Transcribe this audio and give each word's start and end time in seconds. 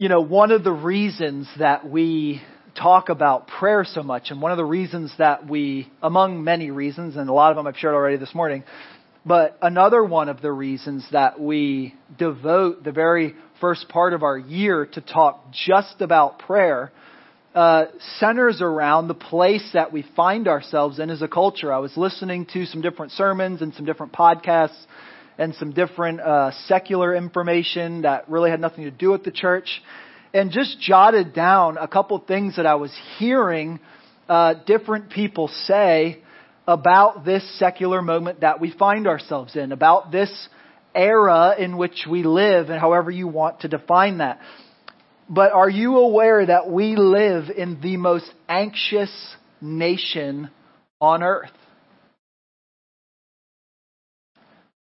You 0.00 0.08
know, 0.08 0.22
one 0.22 0.50
of 0.50 0.64
the 0.64 0.72
reasons 0.72 1.46
that 1.58 1.86
we 1.86 2.40
talk 2.74 3.10
about 3.10 3.48
prayer 3.48 3.84
so 3.84 4.02
much, 4.02 4.30
and 4.30 4.40
one 4.40 4.50
of 4.50 4.56
the 4.56 4.64
reasons 4.64 5.12
that 5.18 5.46
we, 5.46 5.92
among 6.02 6.42
many 6.42 6.70
reasons, 6.70 7.16
and 7.16 7.28
a 7.28 7.34
lot 7.34 7.50
of 7.50 7.56
them 7.58 7.66
I've 7.66 7.76
shared 7.76 7.92
already 7.92 8.16
this 8.16 8.34
morning, 8.34 8.64
but 9.26 9.58
another 9.60 10.02
one 10.02 10.30
of 10.30 10.40
the 10.40 10.50
reasons 10.50 11.06
that 11.12 11.38
we 11.38 11.94
devote 12.18 12.82
the 12.82 12.92
very 12.92 13.34
first 13.60 13.90
part 13.90 14.14
of 14.14 14.22
our 14.22 14.38
year 14.38 14.86
to 14.86 15.02
talk 15.02 15.52
just 15.52 16.00
about 16.00 16.38
prayer 16.38 16.92
uh, 17.54 17.84
centers 18.20 18.62
around 18.62 19.08
the 19.08 19.14
place 19.14 19.68
that 19.74 19.92
we 19.92 20.06
find 20.16 20.48
ourselves 20.48 20.98
in 20.98 21.10
as 21.10 21.20
a 21.20 21.28
culture. 21.28 21.74
I 21.74 21.78
was 21.78 21.94
listening 21.98 22.46
to 22.54 22.64
some 22.64 22.80
different 22.80 23.12
sermons 23.12 23.60
and 23.60 23.74
some 23.74 23.84
different 23.84 24.14
podcasts 24.14 24.82
and 25.40 25.54
some 25.54 25.72
different 25.72 26.20
uh, 26.20 26.52
secular 26.66 27.14
information 27.14 28.02
that 28.02 28.28
really 28.28 28.50
had 28.50 28.60
nothing 28.60 28.84
to 28.84 28.90
do 28.90 29.10
with 29.10 29.24
the 29.24 29.30
church, 29.30 29.82
and 30.34 30.50
just 30.50 30.78
jotted 30.78 31.32
down 31.34 31.78
a 31.78 31.88
couple 31.88 32.18
things 32.18 32.56
that 32.56 32.66
I 32.66 32.74
was 32.74 32.92
hearing 33.18 33.80
uh, 34.28 34.54
different 34.66 35.10
people 35.10 35.48
say 35.64 36.22
about 36.68 37.24
this 37.24 37.42
secular 37.58 38.02
moment 38.02 38.42
that 38.42 38.60
we 38.60 38.70
find 38.70 39.08
ourselves 39.08 39.56
in, 39.56 39.72
about 39.72 40.12
this 40.12 40.30
era 40.94 41.54
in 41.58 41.78
which 41.78 42.06
we 42.08 42.22
live, 42.22 42.68
and 42.68 42.78
however 42.78 43.10
you 43.10 43.26
want 43.26 43.60
to 43.60 43.68
define 43.68 44.18
that. 44.18 44.40
But 45.28 45.52
are 45.52 45.70
you 45.70 45.96
aware 45.96 46.44
that 46.44 46.70
we 46.70 46.96
live 46.96 47.44
in 47.48 47.80
the 47.80 47.96
most 47.96 48.30
anxious 48.46 49.10
nation 49.62 50.50
on 51.00 51.22
earth? 51.22 51.50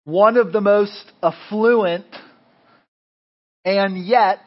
One 0.06 0.36
of 0.36 0.52
the 0.52 0.60
most 0.60 1.12
affluent, 1.20 2.06
and 3.64 4.06
yet 4.06 4.38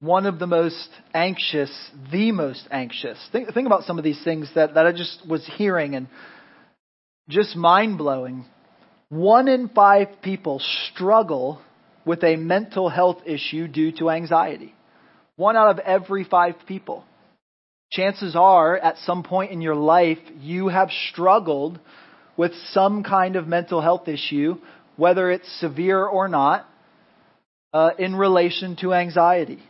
one 0.00 0.26
of 0.26 0.40
the 0.40 0.48
most 0.48 0.88
anxious, 1.14 1.70
the 2.10 2.32
most 2.32 2.66
anxious. 2.72 3.16
Think, 3.30 3.54
think 3.54 3.66
about 3.66 3.84
some 3.84 3.96
of 3.96 4.02
these 4.02 4.22
things 4.24 4.50
that, 4.56 4.74
that 4.74 4.84
I 4.84 4.90
just 4.90 5.24
was 5.26 5.48
hearing 5.56 5.94
and 5.94 6.08
just 7.28 7.54
mind 7.54 7.96
blowing. 7.96 8.44
One 9.10 9.46
in 9.46 9.68
five 9.68 10.08
people 10.22 10.60
struggle 10.90 11.62
with 12.04 12.24
a 12.24 12.34
mental 12.34 12.88
health 12.88 13.18
issue 13.24 13.68
due 13.68 13.92
to 13.98 14.10
anxiety. 14.10 14.74
One 15.36 15.56
out 15.56 15.70
of 15.70 15.78
every 15.78 16.24
five 16.24 16.56
people. 16.66 17.04
Chances 17.92 18.34
are, 18.34 18.76
at 18.76 18.98
some 18.98 19.22
point 19.22 19.52
in 19.52 19.60
your 19.60 19.76
life, 19.76 20.18
you 20.40 20.66
have 20.66 20.90
struggled 21.12 21.78
with 22.36 22.52
some 22.70 23.02
kind 23.02 23.36
of 23.36 23.46
mental 23.46 23.80
health 23.80 24.08
issue, 24.08 24.56
whether 24.96 25.30
it's 25.30 25.60
severe 25.60 26.04
or 26.04 26.28
not, 26.28 26.68
uh, 27.72 27.90
in 27.98 28.14
relation 28.14 28.76
to 28.76 28.94
anxiety. 28.94 29.62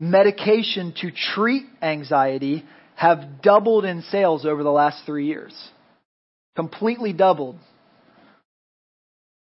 Medication 0.00 0.92
to 1.00 1.10
treat 1.34 1.64
anxiety 1.80 2.64
have 2.96 3.42
doubled 3.42 3.84
in 3.84 4.02
sales 4.02 4.44
over 4.44 4.62
the 4.62 4.70
last 4.70 5.04
three 5.06 5.26
years. 5.26 5.54
Completely 6.56 7.12
doubled. 7.12 7.56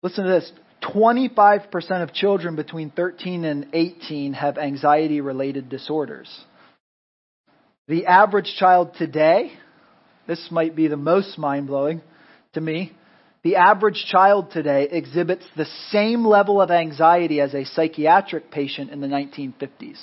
Listen 0.04 0.26
to 0.26 0.30
this 0.30 0.52
25% 0.84 2.04
of 2.04 2.14
children 2.14 2.56
between 2.56 2.92
13 2.92 3.46
and 3.46 3.68
18 3.74 4.34
have 4.34 4.58
anxiety 4.58 5.22
related 5.22 5.70
disorders. 5.70 6.30
The 7.88 8.06
average 8.06 8.54
child 8.60 8.96
today 8.98 9.54
this 10.28 10.48
might 10.52 10.76
be 10.76 10.88
the 10.88 10.98
most 10.98 11.38
mind 11.38 11.68
blowing 11.68 12.02
to 12.54 12.62
me. 12.62 12.92
The 13.44 13.56
average 13.56 14.06
child 14.12 14.52
today 14.52 14.88
exhibits 14.92 15.46
the 15.56 15.68
same 15.90 16.26
level 16.26 16.62
of 16.62 16.70
anxiety 16.70 17.40
as 17.40 17.54
a 17.54 17.66
psychiatric 17.66 18.52
patient 18.52 18.92
in 18.92 19.00
the 19.00 19.08
1950s. 19.08 20.00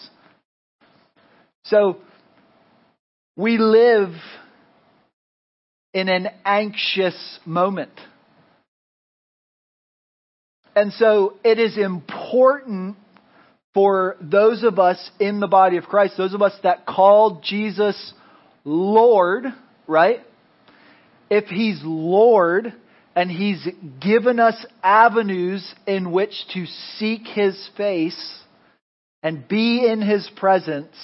So, 1.64 1.98
we 3.36 3.58
live 3.58 4.10
in 5.92 6.08
an 6.08 6.28
anxious 6.44 7.38
moment. 7.44 7.92
And 10.76 10.92
so 10.92 11.34
it 11.44 11.58
is 11.58 11.78
important 11.78 12.96
for 13.72 14.16
those 14.20 14.62
of 14.62 14.78
us 14.78 15.10
in 15.18 15.40
the 15.40 15.46
body 15.46 15.76
of 15.76 15.84
Christ, 15.84 16.16
those 16.16 16.34
of 16.34 16.42
us 16.42 16.54
that 16.62 16.86
call 16.86 17.40
Jesus 17.42 18.12
Lord, 18.64 19.44
right? 19.86 20.20
If 21.30 21.46
He's 21.46 21.80
Lord 21.82 22.72
and 23.16 23.30
He's 23.30 23.66
given 24.00 24.40
us 24.40 24.64
avenues 24.82 25.74
in 25.86 26.12
which 26.12 26.32
to 26.54 26.66
seek 26.98 27.26
His 27.26 27.68
face 27.76 28.40
and 29.22 29.46
be 29.48 29.86
in 29.86 30.02
His 30.02 30.28
presence, 30.36 30.96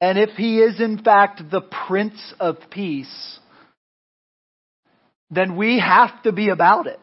and 0.00 0.18
if 0.18 0.30
He 0.30 0.58
is 0.58 0.80
in 0.80 1.02
fact 1.02 1.42
the 1.50 1.62
Prince 1.86 2.34
of 2.38 2.56
Peace, 2.70 3.38
then 5.30 5.56
we 5.56 5.80
have 5.80 6.22
to 6.24 6.32
be 6.32 6.48
about 6.50 6.86
it. 6.86 7.00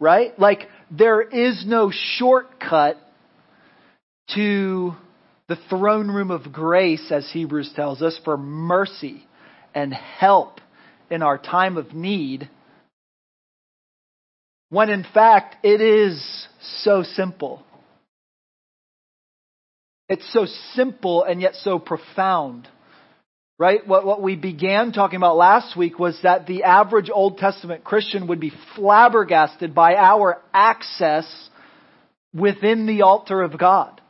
Right? 0.00 0.36
Like, 0.38 0.68
there 0.90 1.22
is 1.22 1.64
no 1.64 1.92
shortcut 1.92 2.96
to 4.34 4.92
the 5.48 5.56
throne 5.70 6.08
room 6.08 6.30
of 6.30 6.52
grace, 6.52 7.12
as 7.12 7.30
Hebrews 7.30 7.72
tells 7.76 8.02
us, 8.02 8.18
for 8.24 8.36
mercy 8.36 9.24
and 9.74 9.92
help 9.92 10.60
in 11.10 11.22
our 11.22 11.38
time 11.38 11.76
of 11.76 11.92
need, 11.92 12.48
when 14.70 14.88
in 14.88 15.04
fact 15.14 15.56
it 15.62 15.80
is 15.80 16.46
so 16.82 17.02
simple. 17.02 17.62
It's 20.08 20.30
so 20.32 20.46
simple 20.74 21.24
and 21.24 21.40
yet 21.40 21.54
so 21.56 21.78
profound. 21.78 22.68
Right? 23.58 23.86
What, 23.86 24.04
what 24.04 24.22
we 24.22 24.34
began 24.34 24.92
talking 24.92 25.18
about 25.18 25.36
last 25.36 25.76
week 25.76 25.98
was 25.98 26.18
that 26.22 26.46
the 26.46 26.64
average 26.64 27.10
Old 27.12 27.38
Testament 27.38 27.84
Christian 27.84 28.26
would 28.26 28.40
be 28.40 28.52
flabbergasted 28.74 29.74
by 29.74 29.94
our 29.94 30.42
access 30.52 31.26
within 32.34 32.86
the 32.86 33.02
altar 33.02 33.40
of 33.42 33.58
God 33.58 34.00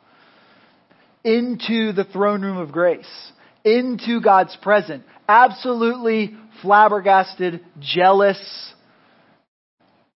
into 1.23 1.91
the 1.93 2.07
throne 2.11 2.41
room 2.41 2.57
of 2.57 2.71
grace, 2.71 3.31
into 3.63 4.21
God's 4.21 4.57
presence 4.61 5.03
absolutely 5.27 6.35
flabbergasted, 6.61 7.61
jealous, 7.79 8.73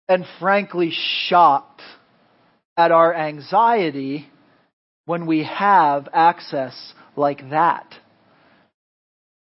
and 0.08 0.24
frankly 0.38 0.92
shocked 1.28 1.82
at 2.76 2.92
our 2.92 3.14
anxiety 3.14 4.28
when 5.06 5.26
we 5.26 5.44
have 5.44 6.08
access 6.12 6.74
like 7.16 7.50
that. 7.50 7.92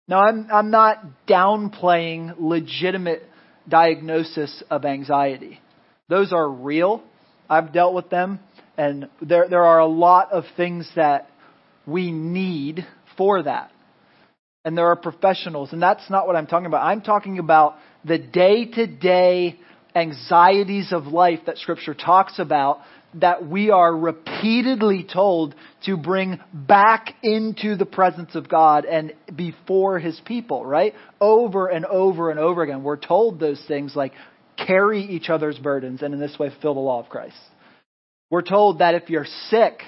Now, 0.08 0.20
I'm, 0.20 0.48
I'm 0.52 0.70
not 0.70 1.02
downplaying 1.28 2.34
legitimate 2.38 3.22
diagnosis 3.68 4.62
of 4.70 4.84
anxiety. 4.84 5.60
Those 6.08 6.32
are 6.32 6.48
real. 6.48 7.02
I've 7.48 7.72
dealt 7.72 7.94
with 7.94 8.10
them, 8.10 8.40
and 8.76 9.08
there, 9.20 9.48
there 9.48 9.64
are 9.64 9.78
a 9.78 9.86
lot 9.86 10.32
of 10.32 10.44
things 10.56 10.90
that 10.96 11.30
we 11.86 12.10
need 12.10 12.86
for 13.16 13.42
that 13.42 13.70
and 14.64 14.78
there 14.78 14.86
are 14.86 14.96
professionals, 14.96 15.72
and 15.72 15.82
that's 15.82 16.08
not 16.08 16.26
what 16.26 16.36
I'm 16.36 16.46
talking 16.46 16.66
about. 16.66 16.84
I'm 16.84 17.00
talking 17.00 17.38
about 17.38 17.76
the 18.04 18.18
day 18.18 18.66
to 18.66 18.86
day 18.86 19.58
anxieties 19.94 20.92
of 20.92 21.06
life 21.06 21.40
that 21.46 21.58
Scripture 21.58 21.94
talks 21.94 22.38
about 22.38 22.78
that 23.14 23.46
we 23.46 23.70
are 23.70 23.94
repeatedly 23.94 25.04
told 25.10 25.54
to 25.84 25.96
bring 25.98 26.40
back 26.52 27.14
into 27.22 27.76
the 27.76 27.84
presence 27.84 28.34
of 28.34 28.48
God 28.48 28.86
and 28.86 29.12
before 29.34 29.98
His 29.98 30.18
people, 30.24 30.64
right? 30.64 30.94
Over 31.20 31.68
and 31.68 31.84
over 31.84 32.30
and 32.30 32.38
over 32.38 32.62
again. 32.62 32.84
We're 32.84 32.96
told 32.96 33.38
those 33.38 33.62
things 33.68 33.94
like 33.94 34.12
carry 34.56 35.02
each 35.02 35.28
other's 35.28 35.58
burdens 35.58 36.02
and 36.02 36.14
in 36.14 36.20
this 36.20 36.38
way 36.38 36.48
fulfill 36.48 36.74
the 36.74 36.80
law 36.80 37.00
of 37.00 37.10
Christ. 37.10 37.36
We're 38.30 38.42
told 38.42 38.78
that 38.78 38.94
if 38.94 39.10
you're 39.10 39.26
sick, 39.50 39.82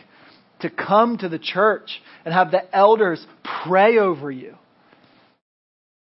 to 0.61 0.71
come 0.71 1.19
to 1.19 1.29
the 1.29 1.39
church 1.39 2.01
and 2.25 2.33
have 2.33 2.51
the 2.51 2.75
elders 2.75 3.25
pray 3.65 3.99
over 3.99 4.31
you. 4.31 4.57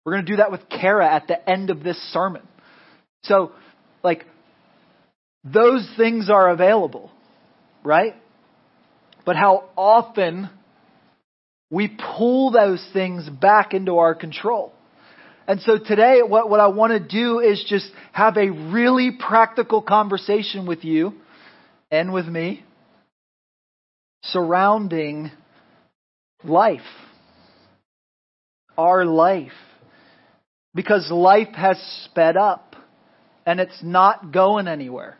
We're 0.04 0.12
going 0.14 0.26
to 0.26 0.32
do 0.32 0.36
that 0.36 0.50
with 0.50 0.68
Kara 0.68 1.06
at 1.06 1.26
the 1.26 1.48
end 1.48 1.70
of 1.70 1.82
this 1.82 1.98
sermon. 2.12 2.42
So, 3.24 3.52
like, 4.02 4.24
those 5.44 5.88
things 5.96 6.30
are 6.30 6.48
available, 6.50 7.10
right? 7.84 8.14
But 9.24 9.36
how 9.36 9.68
often 9.76 10.50
we 11.70 11.88
pull 11.88 12.50
those 12.50 12.86
things 12.92 13.28
back 13.28 13.74
into 13.74 13.98
our 13.98 14.14
control. 14.14 14.72
And 15.46 15.60
so 15.60 15.78
today, 15.78 16.20
what, 16.22 16.50
what 16.50 16.60
I 16.60 16.68
want 16.68 16.92
to 16.92 17.00
do 17.00 17.40
is 17.40 17.64
just 17.66 17.90
have 18.12 18.36
a 18.36 18.50
really 18.50 19.10
practical 19.18 19.82
conversation 19.82 20.66
with 20.66 20.84
you 20.84 21.14
and 21.90 22.12
with 22.12 22.26
me 22.26 22.64
surrounding 24.22 25.30
life. 26.44 26.80
Our 28.76 29.04
life 29.04 29.52
because 30.78 31.10
life 31.10 31.52
has 31.54 31.76
sped 32.04 32.36
up 32.36 32.76
and 33.44 33.58
it's 33.58 33.82
not 33.82 34.30
going 34.30 34.68
anywhere. 34.68 35.18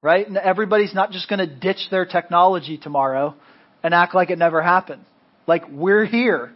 Right? 0.00 0.26
And 0.26 0.38
everybody's 0.38 0.94
not 0.94 1.10
just 1.10 1.28
going 1.28 1.46
to 1.46 1.54
ditch 1.54 1.88
their 1.90 2.06
technology 2.06 2.78
tomorrow 2.78 3.34
and 3.82 3.92
act 3.92 4.14
like 4.14 4.30
it 4.30 4.38
never 4.38 4.62
happened. 4.62 5.04
Like 5.46 5.64
we're 5.70 6.06
here. 6.06 6.50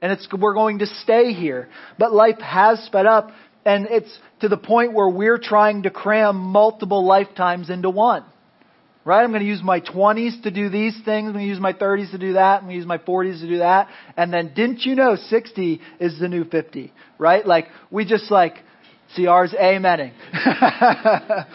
And 0.00 0.12
it's, 0.12 0.28
we're 0.32 0.54
going 0.54 0.78
to 0.78 0.86
stay 0.86 1.32
here. 1.32 1.68
But 1.98 2.12
life 2.12 2.38
has 2.38 2.78
sped 2.84 3.06
up 3.06 3.32
and 3.64 3.88
it's 3.90 4.16
to 4.40 4.48
the 4.48 4.56
point 4.56 4.92
where 4.92 5.08
we're 5.08 5.38
trying 5.38 5.82
to 5.82 5.90
cram 5.90 6.36
multiple 6.36 7.04
lifetimes 7.04 7.68
into 7.68 7.90
one. 7.90 8.24
Right? 9.04 9.24
I'm 9.24 9.30
going 9.30 9.42
to 9.42 9.48
use 9.48 9.62
my 9.62 9.80
20s 9.80 10.42
to 10.44 10.50
do 10.52 10.68
these 10.68 10.94
things. 11.04 11.26
I'm 11.26 11.32
going 11.32 11.44
to 11.44 11.48
use 11.48 11.58
my 11.58 11.72
30s 11.72 12.12
to 12.12 12.18
do 12.18 12.34
that. 12.34 12.58
I'm 12.58 12.66
going 12.66 12.74
to 12.74 12.76
use 12.76 12.86
my 12.86 12.98
40s 12.98 13.40
to 13.40 13.48
do 13.48 13.58
that. 13.58 13.88
And 14.16 14.32
then 14.32 14.52
didn't 14.54 14.82
you 14.82 14.94
know 14.94 15.16
60 15.16 15.80
is 15.98 16.20
the 16.20 16.28
new 16.28 16.44
50? 16.44 16.92
Right? 17.18 17.44
Like 17.44 17.66
we 17.90 18.04
just 18.04 18.30
like, 18.30 18.58
see 19.14 19.26
ours 19.26 19.54
amening. 19.58 20.12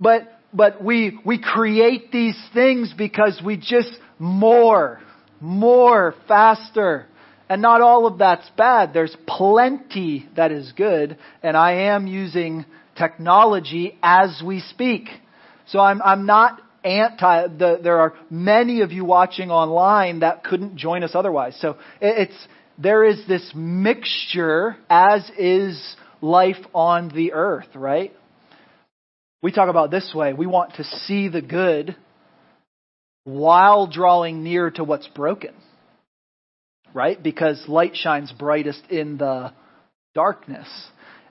but, 0.00 0.40
but 0.52 0.82
we, 0.82 1.18
we 1.24 1.40
create 1.42 2.12
these 2.12 2.38
things 2.54 2.94
because 2.96 3.40
we 3.44 3.56
just 3.56 3.90
more, 4.18 5.00
more, 5.40 6.14
faster. 6.26 7.06
And 7.48 7.62
not 7.62 7.80
all 7.80 8.06
of 8.06 8.18
that's 8.18 8.48
bad. 8.56 8.92
There's 8.92 9.16
plenty 9.26 10.28
that 10.36 10.52
is 10.52 10.72
good. 10.76 11.18
And 11.42 11.56
I 11.56 11.72
am 11.92 12.06
using 12.06 12.66
technology 12.96 13.96
as 14.02 14.42
we 14.44 14.60
speak. 14.60 15.08
So 15.68 15.78
I'm, 15.80 16.00
I'm 16.02 16.26
not 16.26 16.60
anti, 16.84 17.48
the, 17.48 17.78
there 17.82 18.00
are 18.00 18.14
many 18.30 18.80
of 18.80 18.92
you 18.92 19.04
watching 19.04 19.50
online 19.50 20.20
that 20.20 20.44
couldn't 20.44 20.76
join 20.76 21.02
us 21.02 21.12
otherwise. 21.14 21.56
So 21.60 21.72
it, 22.00 22.28
it's, 22.28 22.48
there 22.78 23.04
is 23.04 23.20
this 23.26 23.52
mixture 23.54 24.76
as 24.88 25.30
is 25.38 25.96
life 26.20 26.64
on 26.74 27.10
the 27.14 27.32
earth, 27.32 27.68
right? 27.74 28.12
We 29.42 29.52
talk 29.52 29.68
about 29.68 29.90
this 29.90 30.12
way. 30.14 30.32
We 30.32 30.46
want 30.46 30.74
to 30.74 30.84
see 30.84 31.28
the 31.28 31.42
good 31.42 31.96
while 33.24 33.86
drawing 33.86 34.42
near 34.42 34.70
to 34.72 34.84
what's 34.84 35.06
broken. 35.08 35.54
Right? 36.94 37.22
Because 37.22 37.62
light 37.68 37.94
shines 37.94 38.32
brightest 38.32 38.82
in 38.88 39.18
the 39.18 39.52
darkness. 40.14 40.66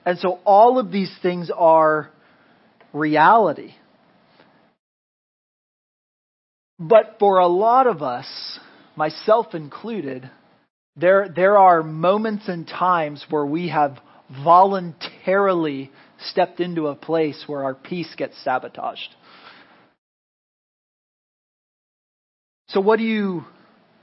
And 0.06 0.20
so 0.20 0.40
all 0.46 0.78
of 0.80 0.92
these 0.92 1.12
things 1.22 1.50
are 1.54 2.12
reality. 2.94 3.74
But 6.80 7.18
for 7.20 7.40
a 7.40 7.48
lot 7.48 7.88
of 7.88 8.04
us, 8.04 8.28
myself 8.96 9.56
included, 9.56 10.30
there, 10.96 11.28
there 11.34 11.58
are 11.58 11.82
moments 11.84 12.48
and 12.48 12.68
times 12.68 13.26
where 13.30 13.46
we 13.46 13.70
have 13.70 13.98
voluntarily 14.44 15.92
stepped 16.20 16.60
into 16.60 16.88
a 16.88 16.96
place 16.96 17.44
where 17.48 17.64
our 17.64 17.74
peace 17.74 18.14
gets 18.16 18.42
sabotaged. 18.44 19.16
So, 22.70 22.82
what 22.82 22.98
do 22.98 23.06
you 23.06 23.46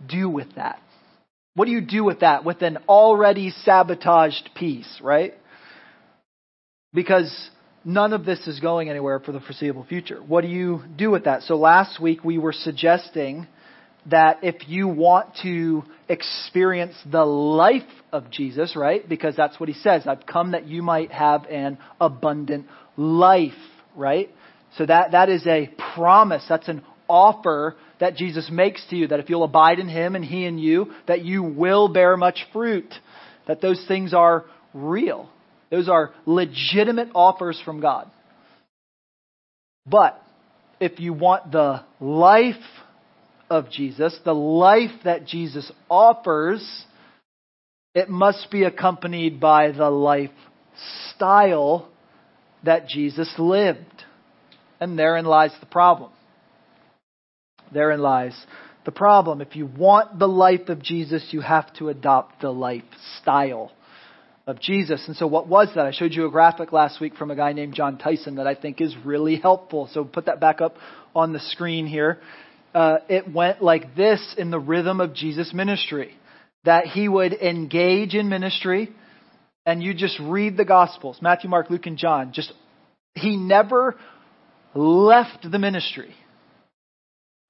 do 0.07 0.29
with 0.29 0.55
that? 0.57 0.81
What 1.55 1.67
do 1.67 1.71
you 1.71 1.83
do 1.83 2.03
with 2.03 2.21
that, 2.21 2.45
with 2.45 2.63
an 2.63 2.79
already 2.89 3.51
sabotaged 3.51 4.51
peace, 4.57 5.01
right? 5.03 5.35
Because 6.93 7.51
none 7.85 8.13
of 8.13 8.25
this 8.25 8.47
is 8.47 8.61
going 8.61 8.89
anywhere 8.89 9.21
for 9.21 9.33
the 9.33 9.41
foreseeable 9.41 9.85
future. 9.85 10.21
What 10.23 10.43
do 10.43 10.49
you 10.49 10.83
do 10.97 11.11
with 11.11 11.25
that? 11.25 11.43
So 11.43 11.57
last 11.57 12.01
week 12.01 12.25
we 12.25 12.39
were 12.39 12.53
suggesting 12.53 13.47
that 14.07 14.41
if 14.43 14.69
you 14.69 14.87
want 14.87 15.31
to 15.43 15.83
experience 16.09 16.95
the 17.11 17.25
life 17.25 17.83
of 18.13 18.31
Jesus, 18.31 18.77
right? 18.77 19.07
Because 19.09 19.35
that's 19.37 19.59
what 19.59 19.69
he 19.69 19.75
says. 19.75 20.03
I've 20.07 20.27
come 20.27 20.53
that 20.53 20.67
you 20.67 20.83
might 20.83 21.11
have 21.11 21.47
an 21.47 21.79
abundant 22.01 22.67
life, 22.97 23.53
right? 23.97 24.31
So 24.77 24.85
that, 24.87 25.13
that 25.13 25.29
is 25.29 25.47
a 25.47 25.71
promise. 25.95 26.45
That's 26.49 26.69
an 26.69 26.83
offer 27.09 27.77
that 28.01 28.17
Jesus 28.17 28.51
makes 28.51 28.85
to 28.91 28.97
you 28.97 29.09
that 29.09 29.21
if 29.21 29.31
you'll 29.31 29.45
abide 29.45 29.79
in 29.79 29.89
him 29.89 30.17
and 30.17 30.25
he 30.25 30.45
in 30.45 30.59
you, 30.59 30.93
that 31.07 31.25
you 31.25 31.43
will 31.43 31.89
bear 31.89 32.17
much 32.17 32.47
fruit. 32.53 32.93
That 33.47 33.61
those 33.61 33.83
things 33.89 34.13
are 34.13 34.45
real. 34.75 35.31
Those 35.75 35.89
are 35.89 36.13
legitimate 36.25 37.09
offers 37.17 37.61
from 37.65 37.81
God. 37.81 38.09
But 39.85 40.23
if 40.79 41.01
you 41.01 41.13
want 41.13 41.51
the 41.51 41.83
life 41.99 42.55
of 43.51 43.73
Jesus, 43.73 44.17
the 44.25 44.35
life 44.35 44.93
that 45.03 45.27
Jesus 45.27 45.73
offers, 45.91 46.85
it 47.93 48.09
must 48.09 48.53
be 48.53 48.63
accompanied 48.63 49.41
by 49.41 49.73
the 49.73 49.91
lifestyle 49.91 51.89
that 52.63 52.87
Jesus 52.87 53.35
lived. 53.37 54.05
And 54.79 54.97
therein 54.97 55.25
lies 55.25 55.51
the 55.59 55.67
problem. 55.67 56.13
Therein 57.73 57.99
lies 57.99 58.41
the 58.85 58.93
problem. 58.93 59.41
If 59.41 59.57
you 59.57 59.67
want 59.67 60.21
the 60.21 60.29
life 60.29 60.69
of 60.69 60.81
Jesus, 60.81 61.31
you 61.33 61.41
have 61.41 61.75
to 61.79 61.89
adopt 61.89 62.43
the 62.43 62.53
lifestyle 62.53 63.73
of 64.47 64.61
Jesus. 64.61 65.03
And 65.07 65.17
so 65.17 65.27
what 65.27 65.49
was 65.49 65.69
that? 65.75 65.87
I 65.87 65.93
showed 65.93 66.13
you 66.13 66.27
a 66.27 66.31
graphic 66.31 66.73
last 66.73 67.01
week 67.01 67.17
from 67.17 67.31
a 67.31 67.37
guy 67.37 67.53
named 67.53 67.75
Jon 67.75 67.97
Tyson 67.99 68.37
that 68.37 68.47
I 68.47 68.55
think 68.55 68.81
is 68.81 68.95
really 69.05 69.37
helpful. 69.37 69.89
So 69.93 70.05
put 70.05 70.27
that 70.27 70.41
back 70.41 70.61
up 70.61 70.77
on 71.15 71.33
the 71.33 71.41
screen 71.41 71.87
here. 71.87 72.19
Uh, 72.75 72.99
it 73.09 73.33
went 73.33 73.63
like 73.63 73.95
this 73.95 74.35
in 74.37 74.51
the 74.51 74.59
rhythm 74.59 75.01
of 75.01 75.15
Jesus' 75.15 75.53
ministry. 75.55 76.15
That 76.65 76.87
he 76.87 77.09
would 77.09 77.35
engage 77.35 78.15
in 78.15 78.31
ministry, 78.31 78.91
and 79.67 79.83
you 79.83 79.93
just 79.93 80.19
read 80.19 80.57
the 80.57 80.65
Gospels, 80.65 81.19
Matthew, 81.21 81.51
Mark, 81.51 81.69
Luke, 81.69 81.85
and 81.85 81.99
John. 81.99 82.33
Just, 82.33 82.53
he 83.15 83.37
never 83.37 83.97
left 84.75 85.51
the 85.51 85.59
ministry. 85.59 86.15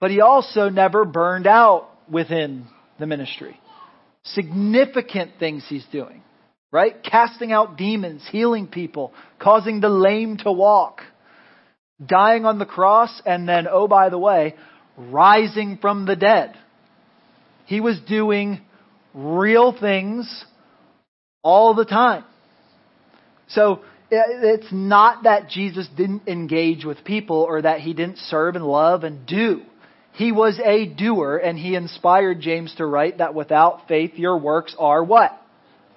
But 0.01 0.11
he 0.11 0.21
also 0.21 0.69
never 0.69 1.05
burned 1.05 1.47
out 1.47 1.89
within 2.11 2.67
the 2.99 3.07
ministry. 3.07 3.59
Significant 4.25 5.33
things 5.39 5.65
he's 5.69 5.87
doing 5.93 6.25
right? 6.75 7.05
Casting 7.05 7.53
out 7.53 7.77
demons, 7.77 8.27
healing 8.33 8.67
people, 8.67 9.15
causing 9.39 9.79
the 9.79 9.89
lame 9.89 10.39
to 10.39 10.51
walk, 10.51 11.03
dying 12.05 12.45
on 12.45 12.59
the 12.59 12.67
cross, 12.67 13.23
and 13.25 13.49
then, 13.49 13.69
oh, 13.71 13.87
by 13.87 14.09
the 14.09 14.19
way, 14.19 14.57
rising 14.97 15.79
from 15.81 16.05
the 16.05 16.17
dead. 16.17 16.57
He 17.67 17.81
was 17.81 18.01
doing 18.09 18.61
real 19.15 19.73
things 19.79 20.45
all 21.45 21.75
the 21.75 21.85
time. 21.85 22.25
So, 23.47 23.83
it's 24.11 24.73
not 24.73 25.23
that 25.25 25.49
Jesus 25.49 25.89
didn't 25.97 26.27
engage 26.27 26.85
with 26.85 27.05
people 27.05 27.43
or 27.43 27.63
that 27.63 27.83
he 27.83 27.95
didn't 27.95 28.19
serve 28.19 28.57
and 28.57 28.65
love 28.65 29.05
and 29.05 29.25
do. 29.27 29.63
He 30.15 30.33
was 30.33 30.59
a 30.59 30.87
doer 30.87 31.37
and 31.37 31.57
he 31.57 31.77
inspired 31.77 32.41
James 32.41 32.75
to 32.79 32.87
write 32.87 33.19
that 33.19 33.33
without 33.33 33.87
faith 33.87 34.15
your 34.17 34.39
works 34.39 34.75
are 34.77 35.05
what? 35.05 35.41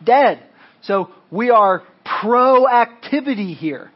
Dead. 0.03 0.46
So 0.87 1.09
we 1.29 1.49
are 1.49 1.83
pro 2.21 2.67
activity 2.67 3.53
here. 3.53 3.91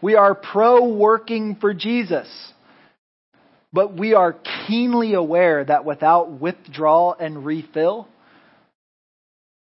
We 0.00 0.14
are 0.14 0.34
pro 0.34 0.88
working 0.88 1.56
for 1.60 1.74
Jesus. 1.74 2.28
But 3.72 3.96
we 3.98 4.14
are 4.14 4.36
keenly 4.66 5.14
aware 5.14 5.64
that 5.64 5.84
without 5.84 6.40
withdrawal 6.40 7.16
and 7.18 7.44
refill, 7.44 8.08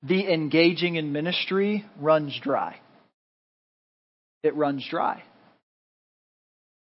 the 0.03 0.33
engaging 0.33 0.97
in 0.97 1.13
ministry 1.13 1.85
runs 2.01 2.39
dry. 2.43 2.77
It 4.43 4.55
runs 4.55 4.87
dry. 4.89 5.23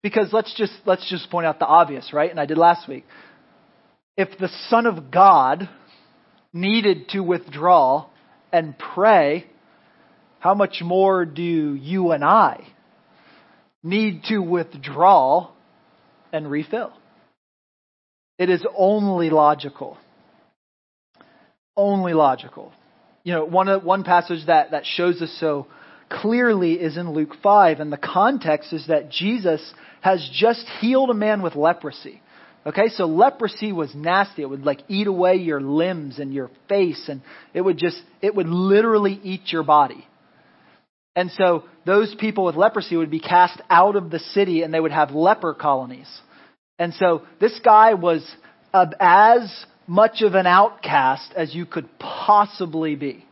Because 0.03 0.33
let's 0.33 0.55
just, 0.57 0.73
let's 0.87 1.09
just 1.11 1.31
point 1.31 1.47
out 1.47 1.59
the 1.59 1.67
obvious, 1.67 2.13
right? 2.13 2.31
And 2.31 2.39
I 2.39 2.47
did 2.47 2.59
last 2.59 2.89
week. 2.89 3.05
If 4.17 4.39
the 4.39 4.51
Son 4.69 4.87
of 4.87 5.11
God 5.11 5.69
needed 6.53 7.09
to 7.11 7.21
withdraw 7.21 8.07
and 8.53 8.77
pray 8.79 9.47
how 10.45 10.53
much 10.53 10.83
more 10.83 11.25
do 11.25 11.43
you 11.43 12.11
and 12.11 12.23
I 12.23 12.67
need 13.83 14.25
to 14.25 14.41
withdraw 14.41 15.49
and 16.35 16.51
refill? 16.51 16.93
It 18.39 18.51
is 18.51 18.63
only 18.77 19.31
logical. 19.31 19.97
Only 21.75 22.13
logical. 22.13 22.75
You 23.23 23.33
know, 23.33 23.47
one, 23.47 23.71
uh, 23.71 23.79
one 23.79 24.05
passage 24.05 24.47
that, 24.47 24.73
that 24.73 24.85
shows 24.85 25.23
us 25.23 25.35
so 25.41 25.67
clearly 26.11 26.75
is 26.75 26.99
in 26.99 27.15
Luke 27.15 27.37
5, 27.43 27.81
and 27.81 27.91
the 27.91 27.97
context 27.97 28.75
is 28.75 28.89
that 28.89 29.11
Jesus 29.11 29.73
has 30.03 30.29
just 30.31 30.67
healed 30.79 31.09
a 31.09 31.15
man 31.15 31.41
with 31.41 31.57
leprosy. 31.57 32.21
Okay, 32.67 32.89
so 32.89 33.07
leprosy 33.07 33.73
was 33.73 33.95
nasty. 33.95 34.43
It 34.43 34.51
would 34.51 34.67
like 34.67 34.81
eat 34.89 35.07
away 35.07 35.37
your 35.37 35.63
limbs 35.63 36.19
and 36.19 36.35
your 36.35 36.51
face, 36.69 37.09
and 37.09 37.23
it 37.55 37.63
would 37.63 37.79
just, 37.79 37.99
it 38.21 38.35
would 38.35 38.49
literally 38.49 39.19
eat 39.23 39.51
your 39.51 39.63
body. 39.63 40.07
And 41.17 41.31
so 41.33 41.65
those 41.87 42.15
people 42.19 42.45
with 42.45 42.57
leprosy 42.57 42.97
would 42.97 43.11
be 43.11 43.21
cast 43.21 43.61
out 43.71 43.97
of 43.97 44.11
the 44.11 44.19
city 44.19 44.63
and 44.63 44.75
they 44.75 44.81
would 44.81 44.93
have 44.93 45.13
leper 45.13 45.55
colonies. 45.55 46.09
And 46.79 46.93
so 46.95 47.23
this 47.41 47.59
guy 47.65 47.95
was 47.95 48.29
as 48.73 49.67
much 49.87 50.23
of 50.23 50.35
an 50.35 50.47
outcast 50.47 51.33
as 51.37 51.55
you 51.55 51.67
could 51.67 51.89
possibly 51.99 52.97
be. 52.97 53.25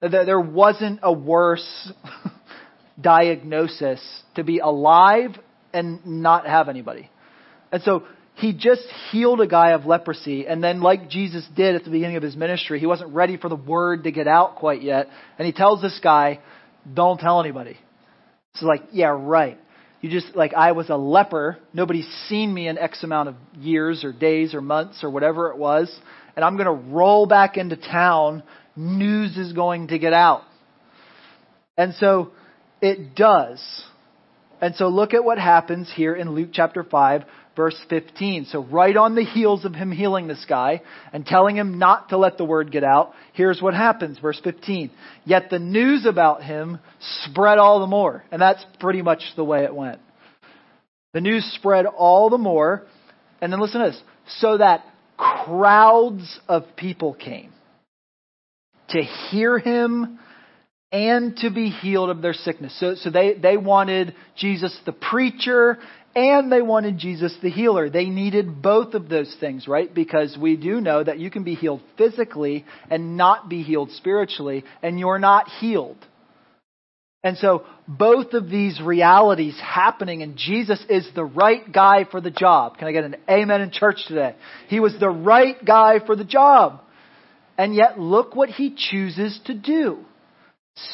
There 0.00 0.40
wasn't 0.40 1.00
a 1.02 1.12
worse 1.12 1.92
diagnosis 3.00 4.00
to 4.34 4.44
be 4.44 4.58
alive 4.58 5.30
and 5.72 6.04
not 6.06 6.46
have 6.46 6.68
anybody. 6.68 7.10
And 7.70 7.82
so 7.82 8.04
he 8.38 8.52
just 8.52 8.82
healed 9.10 9.40
a 9.40 9.46
guy 9.46 9.72
of 9.72 9.84
leprosy, 9.84 10.46
and 10.46 10.62
then, 10.62 10.80
like 10.80 11.10
Jesus 11.10 11.46
did 11.56 11.74
at 11.74 11.84
the 11.84 11.90
beginning 11.90 12.16
of 12.16 12.22
his 12.22 12.36
ministry, 12.36 12.78
he 12.78 12.86
wasn't 12.86 13.12
ready 13.12 13.36
for 13.36 13.48
the 13.48 13.56
word 13.56 14.04
to 14.04 14.12
get 14.12 14.28
out 14.28 14.56
quite 14.56 14.80
yet. 14.80 15.08
And 15.38 15.46
he 15.46 15.52
tells 15.52 15.82
this 15.82 15.98
guy, 16.02 16.40
Don't 16.92 17.18
tell 17.18 17.40
anybody. 17.40 17.76
So, 18.54 18.66
like, 18.66 18.84
yeah, 18.92 19.16
right. 19.18 19.58
You 20.00 20.10
just, 20.10 20.36
like, 20.36 20.54
I 20.54 20.72
was 20.72 20.88
a 20.88 20.96
leper. 20.96 21.58
Nobody's 21.72 22.08
seen 22.28 22.54
me 22.54 22.68
in 22.68 22.78
X 22.78 23.02
amount 23.02 23.30
of 23.30 23.34
years 23.56 24.04
or 24.04 24.12
days 24.12 24.54
or 24.54 24.60
months 24.60 25.02
or 25.02 25.10
whatever 25.10 25.50
it 25.50 25.58
was. 25.58 25.92
And 26.36 26.44
I'm 26.44 26.56
going 26.56 26.66
to 26.66 26.90
roll 26.92 27.26
back 27.26 27.56
into 27.56 27.76
town. 27.76 28.44
News 28.76 29.36
is 29.36 29.52
going 29.52 29.88
to 29.88 29.98
get 29.98 30.12
out. 30.12 30.42
And 31.76 31.94
so 31.94 32.30
it 32.80 33.16
does. 33.16 33.60
And 34.60 34.76
so 34.76 34.88
look 34.88 35.14
at 35.14 35.24
what 35.24 35.38
happens 35.38 35.90
here 35.94 36.14
in 36.14 36.30
Luke 36.30 36.50
chapter 36.52 36.84
5, 36.84 37.24
verse 37.58 37.76
15. 37.90 38.44
So 38.46 38.62
right 38.62 38.96
on 38.96 39.16
the 39.16 39.24
heels 39.24 39.64
of 39.64 39.74
him 39.74 39.90
healing 39.90 40.28
this 40.28 40.46
guy 40.48 40.80
and 41.12 41.26
telling 41.26 41.56
him 41.56 41.78
not 41.78 42.10
to 42.10 42.16
let 42.16 42.38
the 42.38 42.44
word 42.44 42.70
get 42.70 42.84
out, 42.84 43.14
here's 43.32 43.60
what 43.60 43.74
happens. 43.74 44.16
Verse 44.20 44.40
15. 44.44 44.92
Yet 45.24 45.50
the 45.50 45.58
news 45.58 46.06
about 46.06 46.44
him 46.44 46.78
spread 47.24 47.58
all 47.58 47.80
the 47.80 47.88
more. 47.88 48.24
And 48.30 48.40
that's 48.40 48.64
pretty 48.78 49.02
much 49.02 49.22
the 49.34 49.44
way 49.44 49.64
it 49.64 49.74
went. 49.74 49.98
The 51.14 51.20
news 51.20 51.44
spread 51.56 51.86
all 51.86 52.30
the 52.30 52.38
more. 52.38 52.86
And 53.42 53.52
then 53.52 53.60
listen 53.60 53.80
to 53.80 53.90
this. 53.90 54.00
So 54.38 54.58
that 54.58 54.84
crowds 55.16 56.38
of 56.46 56.62
people 56.76 57.12
came 57.14 57.52
to 58.90 59.02
hear 59.02 59.58
him 59.58 60.20
and 60.90 61.36
to 61.38 61.50
be 61.50 61.68
healed 61.70 62.08
of 62.08 62.22
their 62.22 62.32
sickness. 62.32 62.78
So, 62.80 62.94
so 62.94 63.10
they, 63.10 63.34
they 63.34 63.56
wanted 63.56 64.14
Jesus 64.36 64.78
the 64.86 64.92
preacher 64.92 65.78
and 66.14 66.50
they 66.50 66.62
wanted 66.62 66.98
Jesus 66.98 67.36
the 67.42 67.50
healer. 67.50 67.90
They 67.90 68.06
needed 68.06 68.62
both 68.62 68.94
of 68.94 69.08
those 69.08 69.34
things, 69.38 69.68
right? 69.68 69.92
Because 69.92 70.36
we 70.40 70.56
do 70.56 70.80
know 70.80 71.02
that 71.02 71.18
you 71.18 71.30
can 71.30 71.44
be 71.44 71.54
healed 71.54 71.82
physically 71.96 72.64
and 72.90 73.16
not 73.16 73.48
be 73.48 73.62
healed 73.62 73.90
spiritually, 73.92 74.64
and 74.82 74.98
you're 74.98 75.18
not 75.18 75.48
healed. 75.60 75.98
And 77.22 77.36
so 77.36 77.64
both 77.86 78.32
of 78.32 78.48
these 78.48 78.80
realities 78.80 79.58
happening, 79.60 80.22
and 80.22 80.36
Jesus 80.36 80.82
is 80.88 81.08
the 81.14 81.24
right 81.24 81.72
guy 81.72 82.04
for 82.10 82.20
the 82.20 82.30
job. 82.30 82.78
Can 82.78 82.88
I 82.88 82.92
get 82.92 83.04
an 83.04 83.16
amen 83.28 83.60
in 83.60 83.70
church 83.70 83.98
today? 84.06 84.36
He 84.68 84.80
was 84.80 84.94
the 84.98 85.10
right 85.10 85.62
guy 85.64 85.98
for 86.04 86.16
the 86.16 86.24
job. 86.24 86.80
And 87.56 87.74
yet 87.74 87.98
look 87.98 88.36
what 88.36 88.50
he 88.50 88.74
chooses 88.76 89.38
to 89.46 89.54
do. 89.54 89.98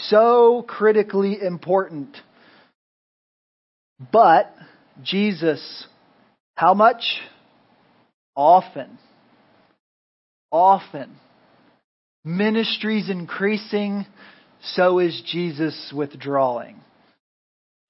So 0.08 0.64
critically 0.66 1.38
important. 1.40 2.16
But 4.10 4.54
Jesus, 5.02 5.86
how 6.54 6.74
much? 6.74 7.02
Often. 8.36 8.98
Often. 10.50 11.16
Ministries 12.24 13.10
increasing, 13.10 14.06
so 14.62 14.98
is 14.98 15.22
Jesus 15.26 15.92
withdrawing. 15.94 16.76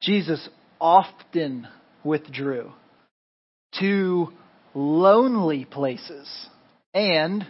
Jesus 0.02 0.48
often 0.80 1.68
withdrew 2.02 2.72
to 3.80 4.28
lonely 4.74 5.64
places 5.64 6.28
and 6.92 7.46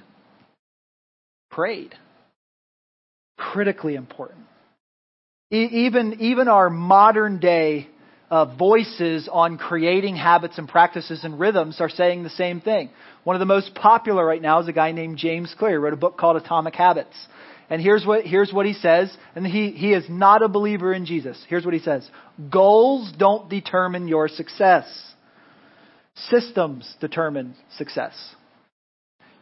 prayed. 1.51 1.95
Critically 3.37 3.95
important. 3.95 4.47
even, 5.51 6.21
even 6.21 6.49
our 6.49 6.71
modern 6.71 7.41
day 7.41 7.89
uh, 8.35 8.57
voices 8.57 9.29
on 9.31 9.57
creating 9.57 10.17
habits 10.17 10.59
and 10.59 10.69
practices 10.69 11.23
and 11.23 11.39
rhythms 11.39 11.81
are 11.81 11.89
saying 11.89 12.25
the 12.25 12.31
same 12.31 12.61
thing. 12.61 12.91
One 13.23 13.37
of 13.37 13.41
the 13.41 13.47
most 13.47 13.77
popular 13.77 14.27
right 14.27 14.43
now 14.43 14.59
is 14.59 14.67
a 14.67 14.73
guy 14.73 14.91
named 14.91 15.19
James 15.19 15.55
Clear. 15.57 15.71
He 15.71 15.77
wrote 15.77 15.93
a 15.93 15.97
book 15.97 16.19
called 16.19 16.37
Atomic 16.37 16.75
Habits. 16.75 17.15
And 17.71 17.81
here's 17.81 18.05
what, 18.05 18.25
here's 18.25 18.53
what 18.53 18.67
he 18.67 18.73
says, 18.73 19.17
and 19.37 19.47
he, 19.47 19.71
he 19.71 19.93
is 19.93 20.07
not 20.09 20.43
a 20.43 20.49
believer 20.49 20.93
in 20.93 21.07
Jesus. 21.07 21.41
Here's 21.49 21.65
what 21.65 21.75
he 21.75 21.81
says. 21.81 22.11
Goals 22.51 23.13
don't 23.17 23.49
determine 23.49 24.09
your 24.09 24.27
success. 24.27 24.85
Systems 26.29 26.93
determine 27.01 27.55
success. 27.77 28.15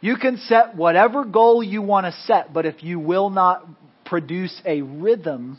You 0.03 0.17
can 0.17 0.37
set 0.37 0.77
whatever 0.77 1.25
goal 1.25 1.63
you 1.63 1.81
want 1.81 2.05
to 2.05 2.13
set, 2.27 2.53
but 2.53 2.67
if 2.67 2.83
you 2.83 3.01
will 3.01 3.31
not 3.31 3.67
produce 4.05 4.61
a 4.67 4.83
rhythm 4.83 5.59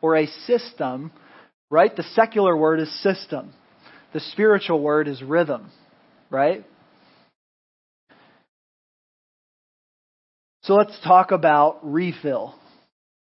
or 0.00 0.16
a 0.16 0.26
system, 0.26 1.12
right? 1.72 1.96
The 1.96 2.02
secular 2.14 2.54
word 2.54 2.80
is 2.80 3.02
system. 3.02 3.54
The 4.12 4.20
spiritual 4.20 4.80
word 4.80 5.08
is 5.08 5.22
rhythm, 5.22 5.70
right? 6.30 6.64
So 10.64 10.74
let's 10.74 10.96
talk 11.02 11.30
about 11.30 11.80
refill, 11.82 12.54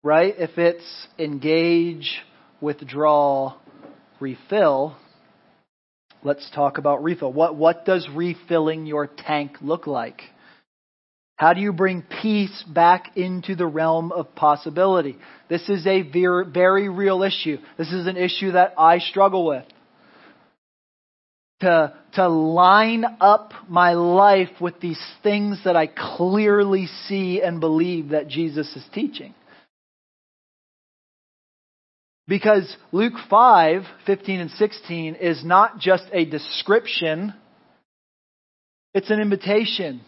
right? 0.02 0.34
If 0.38 0.56
it's 0.56 1.06
engage, 1.18 2.18
withdraw, 2.62 3.56
refill, 4.20 4.96
let's 6.24 6.50
talk 6.54 6.78
about 6.78 7.04
refill. 7.04 7.32
What, 7.32 7.56
what 7.56 7.84
does 7.84 8.08
refilling 8.12 8.86
your 8.86 9.06
tank 9.06 9.58
look 9.60 9.86
like? 9.86 10.22
How 11.40 11.54
do 11.54 11.62
you 11.62 11.72
bring 11.72 12.02
peace 12.20 12.62
back 12.64 13.16
into 13.16 13.54
the 13.54 13.64
realm 13.64 14.12
of 14.12 14.34
possibility? 14.34 15.16
This 15.48 15.66
is 15.70 15.86
a 15.86 16.02
very, 16.02 16.90
real 16.90 17.22
issue. 17.22 17.56
This 17.78 17.90
is 17.90 18.06
an 18.06 18.18
issue 18.18 18.52
that 18.52 18.74
I 18.76 18.98
struggle 18.98 19.46
with. 19.46 19.64
To, 21.62 21.94
to 22.16 22.28
line 22.28 23.06
up 23.22 23.54
my 23.70 23.94
life 23.94 24.50
with 24.60 24.80
these 24.80 25.02
things 25.22 25.58
that 25.64 25.76
I 25.76 25.86
clearly 25.86 26.88
see 27.06 27.40
and 27.40 27.58
believe 27.58 28.10
that 28.10 28.28
Jesus 28.28 28.76
is 28.76 28.84
teaching. 28.92 29.34
Because 32.28 32.76
Luke 32.92 33.14
5, 33.30 33.84
15 34.04 34.40
and 34.40 34.50
16 34.50 35.14
is 35.14 35.42
not 35.42 35.78
just 35.78 36.04
a 36.12 36.26
description, 36.26 37.32
it's 38.92 39.10
an 39.10 39.20
invitation 39.20 40.02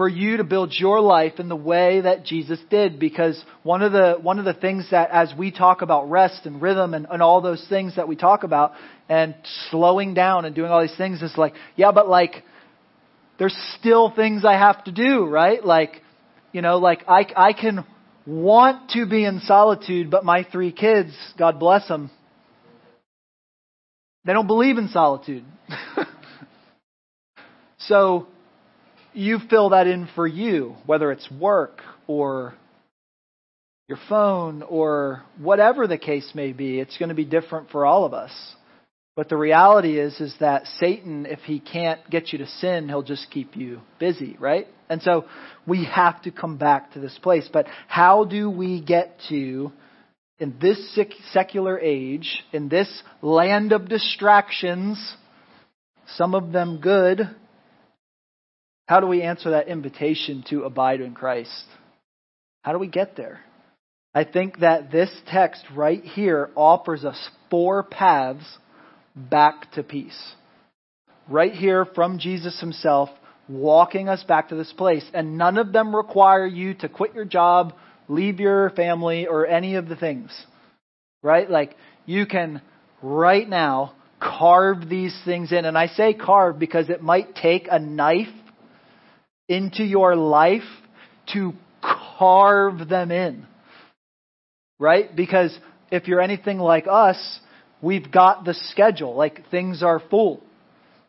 for 0.00 0.08
you 0.08 0.38
to 0.38 0.44
build 0.44 0.72
your 0.72 0.98
life 0.98 1.34
in 1.38 1.50
the 1.50 1.54
way 1.54 2.00
that 2.00 2.24
Jesus 2.24 2.58
did 2.70 2.98
because 2.98 3.44
one 3.64 3.82
of 3.82 3.92
the 3.92 4.14
one 4.22 4.38
of 4.38 4.46
the 4.46 4.54
things 4.54 4.88
that 4.92 5.10
as 5.10 5.30
we 5.36 5.50
talk 5.50 5.82
about 5.82 6.08
rest 6.08 6.46
and 6.46 6.62
rhythm 6.62 6.94
and, 6.94 7.06
and 7.10 7.20
all 7.22 7.42
those 7.42 7.62
things 7.68 7.96
that 7.96 8.08
we 8.08 8.16
talk 8.16 8.42
about 8.42 8.72
and 9.10 9.34
slowing 9.68 10.14
down 10.14 10.46
and 10.46 10.54
doing 10.54 10.70
all 10.70 10.80
these 10.80 10.96
things 10.96 11.20
is 11.20 11.34
like 11.36 11.52
yeah 11.76 11.92
but 11.92 12.08
like 12.08 12.44
there's 13.38 13.54
still 13.78 14.10
things 14.10 14.42
I 14.42 14.54
have 14.54 14.82
to 14.84 14.90
do 14.90 15.26
right? 15.26 15.62
Like 15.62 16.00
you 16.50 16.62
know 16.62 16.78
like 16.78 17.04
I 17.06 17.26
I 17.36 17.52
can 17.52 17.84
want 18.26 18.92
to 18.92 19.04
be 19.04 19.26
in 19.26 19.40
solitude 19.40 20.10
but 20.10 20.24
my 20.24 20.46
three 20.50 20.72
kids 20.72 21.12
God 21.36 21.60
bless 21.60 21.86
them 21.88 22.10
they 24.24 24.32
don't 24.32 24.46
believe 24.46 24.78
in 24.78 24.88
solitude. 24.88 25.44
So 27.90 28.28
you 29.12 29.38
fill 29.48 29.70
that 29.70 29.86
in 29.86 30.08
for 30.14 30.26
you, 30.26 30.76
whether 30.86 31.10
it's 31.12 31.30
work 31.30 31.80
or 32.06 32.54
your 33.88 33.98
phone 34.08 34.62
or 34.62 35.22
whatever 35.38 35.86
the 35.86 35.98
case 35.98 36.30
may 36.34 36.52
be. 36.52 36.78
It's 36.78 36.96
going 36.96 37.08
to 37.08 37.14
be 37.14 37.24
different 37.24 37.70
for 37.70 37.84
all 37.84 38.04
of 38.04 38.14
us. 38.14 38.30
But 39.16 39.28
the 39.28 39.36
reality 39.36 39.98
is, 39.98 40.18
is 40.20 40.34
that 40.38 40.66
Satan, 40.78 41.26
if 41.26 41.40
he 41.40 41.58
can't 41.58 42.08
get 42.08 42.32
you 42.32 42.38
to 42.38 42.46
sin, 42.46 42.88
he'll 42.88 43.02
just 43.02 43.30
keep 43.30 43.56
you 43.56 43.80
busy, 43.98 44.36
right? 44.38 44.68
And 44.88 45.02
so 45.02 45.24
we 45.66 45.84
have 45.84 46.22
to 46.22 46.30
come 46.30 46.56
back 46.56 46.92
to 46.92 47.00
this 47.00 47.18
place. 47.20 47.48
But 47.52 47.66
how 47.88 48.24
do 48.24 48.48
we 48.48 48.80
get 48.80 49.16
to, 49.28 49.72
in 50.38 50.56
this 50.60 50.98
secular 51.32 51.78
age, 51.78 52.44
in 52.52 52.68
this 52.68 53.02
land 53.20 53.72
of 53.72 53.88
distractions, 53.88 55.16
some 56.16 56.34
of 56.34 56.52
them 56.52 56.80
good, 56.80 57.28
how 58.90 58.98
do 58.98 59.06
we 59.06 59.22
answer 59.22 59.50
that 59.50 59.68
invitation 59.68 60.42
to 60.50 60.64
abide 60.64 61.00
in 61.00 61.14
Christ? 61.14 61.64
How 62.62 62.72
do 62.72 62.78
we 62.80 62.88
get 62.88 63.16
there? 63.16 63.38
I 64.12 64.24
think 64.24 64.58
that 64.58 64.90
this 64.90 65.10
text 65.28 65.62
right 65.76 66.02
here 66.02 66.50
offers 66.56 67.04
us 67.04 67.30
four 67.50 67.84
paths 67.84 68.58
back 69.14 69.70
to 69.74 69.84
peace. 69.84 70.20
Right 71.28 71.52
here 71.52 71.84
from 71.84 72.18
Jesus 72.18 72.58
himself, 72.58 73.10
walking 73.48 74.08
us 74.08 74.24
back 74.24 74.48
to 74.48 74.56
this 74.56 74.72
place. 74.72 75.08
And 75.14 75.38
none 75.38 75.56
of 75.56 75.72
them 75.72 75.94
require 75.94 76.44
you 76.44 76.74
to 76.80 76.88
quit 76.88 77.14
your 77.14 77.24
job, 77.24 77.74
leave 78.08 78.40
your 78.40 78.70
family, 78.70 79.28
or 79.28 79.46
any 79.46 79.76
of 79.76 79.88
the 79.88 79.94
things. 79.94 80.32
Right? 81.22 81.48
Like, 81.48 81.76
you 82.06 82.26
can 82.26 82.60
right 83.02 83.48
now 83.48 83.94
carve 84.18 84.88
these 84.88 85.16
things 85.24 85.52
in. 85.52 85.64
And 85.64 85.78
I 85.78 85.86
say 85.86 86.12
carve 86.12 86.58
because 86.58 86.90
it 86.90 87.04
might 87.04 87.36
take 87.36 87.68
a 87.70 87.78
knife 87.78 88.26
into 89.50 89.82
your 89.82 90.14
life 90.14 90.62
to 91.34 91.52
carve 92.18 92.88
them 92.88 93.10
in. 93.10 93.46
Right? 94.78 95.14
Because 95.14 95.56
if 95.90 96.06
you're 96.06 96.22
anything 96.22 96.58
like 96.58 96.86
us, 96.88 97.40
we've 97.82 98.10
got 98.10 98.44
the 98.44 98.54
schedule. 98.54 99.14
Like 99.16 99.50
things 99.50 99.82
are 99.82 100.00
full. 100.08 100.42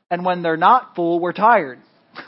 And 0.09 0.25
when 0.25 0.41
they're 0.41 0.57
not 0.57 0.95
full, 0.95 1.19
we're 1.19 1.33
tired. 1.33 1.79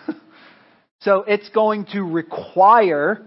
so 1.01 1.25
it's 1.27 1.49
going 1.49 1.87
to 1.93 2.01
require 2.01 3.21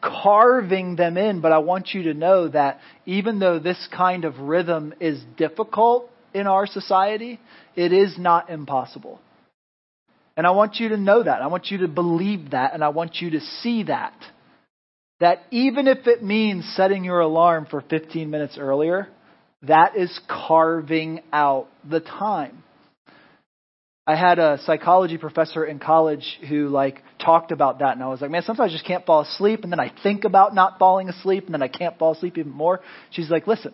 carving 0.00 0.96
them 0.96 1.16
in, 1.16 1.40
but 1.40 1.52
I 1.52 1.58
want 1.58 1.90
you 1.92 2.04
to 2.04 2.14
know 2.14 2.48
that 2.48 2.80
even 3.04 3.38
though 3.38 3.58
this 3.58 3.88
kind 3.94 4.24
of 4.24 4.38
rhythm 4.38 4.94
is 5.00 5.22
difficult 5.36 6.10
in 6.32 6.46
our 6.46 6.66
society, 6.66 7.38
it 7.76 7.92
is 7.92 8.16
not 8.18 8.48
impossible. 8.48 9.20
And 10.36 10.46
I 10.46 10.50
want 10.50 10.76
you 10.76 10.90
to 10.90 10.96
know 10.96 11.22
that. 11.22 11.42
I 11.42 11.46
want 11.48 11.70
you 11.70 11.78
to 11.78 11.88
believe 11.88 12.52
that, 12.52 12.74
and 12.74 12.82
I 12.82 12.88
want 12.88 13.16
you 13.16 13.30
to 13.30 13.40
see 13.40 13.84
that. 13.84 14.14
That 15.20 15.42
even 15.50 15.86
if 15.86 16.06
it 16.06 16.22
means 16.22 16.64
setting 16.76 17.04
your 17.04 17.20
alarm 17.20 17.66
for 17.70 17.82
15 17.82 18.28
minutes 18.30 18.56
earlier, 18.58 19.08
that 19.62 19.96
is 19.96 20.18
carving 20.28 21.20
out 21.32 21.68
the 21.88 22.00
time. 22.00 22.64
I 24.04 24.16
had 24.16 24.40
a 24.40 24.58
psychology 24.64 25.16
professor 25.16 25.64
in 25.64 25.78
college 25.78 26.26
who 26.48 26.68
like 26.68 27.02
talked 27.24 27.52
about 27.52 27.78
that 27.78 27.94
and 27.94 28.02
I 28.02 28.08
was 28.08 28.20
like, 28.20 28.32
man, 28.32 28.42
sometimes 28.42 28.72
I 28.72 28.74
just 28.74 28.84
can't 28.84 29.06
fall 29.06 29.20
asleep 29.20 29.62
and 29.62 29.70
then 29.70 29.78
I 29.78 29.92
think 30.02 30.24
about 30.24 30.56
not 30.56 30.80
falling 30.80 31.08
asleep 31.08 31.44
and 31.44 31.54
then 31.54 31.62
I 31.62 31.68
can't 31.68 31.96
fall 32.00 32.12
asleep 32.12 32.36
even 32.36 32.50
more. 32.50 32.80
She's 33.10 33.30
like, 33.30 33.46
listen, 33.46 33.72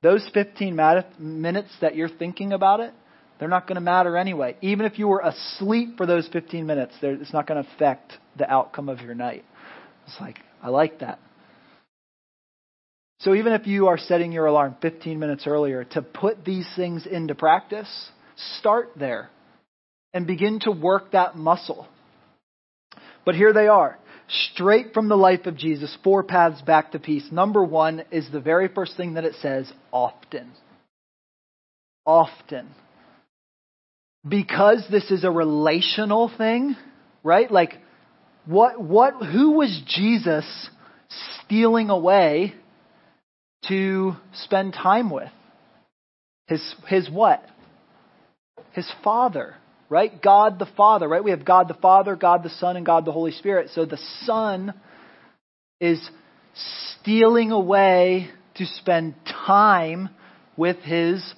those 0.00 0.24
15 0.32 0.76
minutes 1.18 1.70
that 1.80 1.96
you're 1.96 2.08
thinking 2.08 2.52
about 2.52 2.78
it, 2.78 2.94
they're 3.38 3.48
not 3.48 3.66
going 3.66 3.76
to 3.76 3.80
matter 3.80 4.16
anyway. 4.16 4.56
Even 4.60 4.86
if 4.86 4.98
you 4.98 5.08
were 5.08 5.20
asleep 5.20 5.96
for 5.96 6.06
those 6.06 6.28
15 6.32 6.66
minutes, 6.66 6.94
it's 7.02 7.32
not 7.32 7.46
going 7.46 7.62
to 7.62 7.70
affect 7.74 8.14
the 8.36 8.50
outcome 8.50 8.88
of 8.88 9.00
your 9.00 9.14
night. 9.14 9.44
It's 10.06 10.20
like, 10.20 10.38
I 10.62 10.68
like 10.68 11.00
that. 11.00 11.20
So 13.20 13.34
even 13.34 13.52
if 13.52 13.66
you 13.66 13.88
are 13.88 13.98
setting 13.98 14.32
your 14.32 14.46
alarm 14.46 14.76
15 14.80 15.18
minutes 15.18 15.46
earlier 15.46 15.84
to 15.84 16.02
put 16.02 16.44
these 16.44 16.68
things 16.76 17.06
into 17.06 17.34
practice, 17.34 18.10
start 18.58 18.90
there 18.96 19.30
and 20.14 20.26
begin 20.26 20.60
to 20.60 20.70
work 20.70 21.12
that 21.12 21.36
muscle. 21.36 21.88
But 23.24 23.34
here 23.34 23.52
they 23.52 23.66
are. 23.66 23.98
Straight 24.52 24.94
from 24.94 25.08
the 25.08 25.16
life 25.16 25.46
of 25.46 25.56
Jesus, 25.56 25.96
four 26.04 26.22
paths 26.22 26.62
back 26.62 26.92
to 26.92 26.98
peace. 26.98 27.26
Number 27.32 27.64
one 27.64 28.04
is 28.10 28.30
the 28.30 28.40
very 28.40 28.68
first 28.68 28.96
thing 28.96 29.14
that 29.14 29.24
it 29.24 29.34
says 29.40 29.70
often. 29.90 30.52
Often. 32.06 32.68
Because 34.26 34.84
this 34.90 35.10
is 35.10 35.24
a 35.24 35.30
relational 35.30 36.30
thing, 36.36 36.76
right? 37.22 37.50
Like, 37.50 37.74
what, 38.46 38.80
what, 38.80 39.14
who 39.14 39.52
was 39.52 39.82
Jesus 39.86 40.44
stealing 41.44 41.90
away 41.90 42.54
to 43.68 44.12
spend 44.32 44.72
time 44.72 45.10
with? 45.10 45.30
His, 46.46 46.74
his 46.86 47.10
what? 47.10 47.44
His 48.72 48.90
father 49.04 49.56
right? 49.88 50.20
God 50.22 50.58
the 50.58 50.68
Father, 50.76 51.08
right? 51.08 51.24
We 51.24 51.30
have 51.30 51.44
God 51.44 51.68
the 51.68 51.74
Father, 51.74 52.16
God 52.16 52.42
the 52.42 52.50
Son, 52.50 52.76
and 52.76 52.84
God 52.84 53.04
the 53.04 53.12
Holy 53.12 53.32
Spirit. 53.32 53.70
So 53.74 53.84
the 53.84 54.00
Son 54.24 54.74
is 55.80 56.10
stealing 57.00 57.50
away 57.52 58.30
to 58.56 58.66
spend 58.66 59.14
time 59.46 60.10
with 60.56 60.76
his 60.78 61.34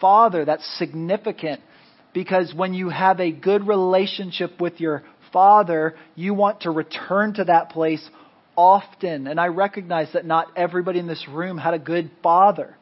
Father. 0.00 0.44
That's 0.44 0.66
significant 0.78 1.60
because 2.14 2.52
when 2.54 2.74
you 2.74 2.88
have 2.88 3.20
a 3.20 3.32
good 3.32 3.66
relationship 3.66 4.60
with 4.60 4.80
your 4.80 5.02
Father, 5.32 5.94
you 6.14 6.34
want 6.34 6.62
to 6.62 6.70
return 6.70 7.34
to 7.34 7.44
that 7.44 7.70
place 7.70 8.06
often. 8.56 9.26
And 9.26 9.40
I 9.40 9.46
recognize 9.46 10.12
that 10.12 10.26
not 10.26 10.48
everybody 10.56 10.98
in 10.98 11.06
this 11.06 11.26
room 11.28 11.56
had 11.56 11.74
a 11.74 11.78
good 11.78 12.10
Father. 12.22 12.76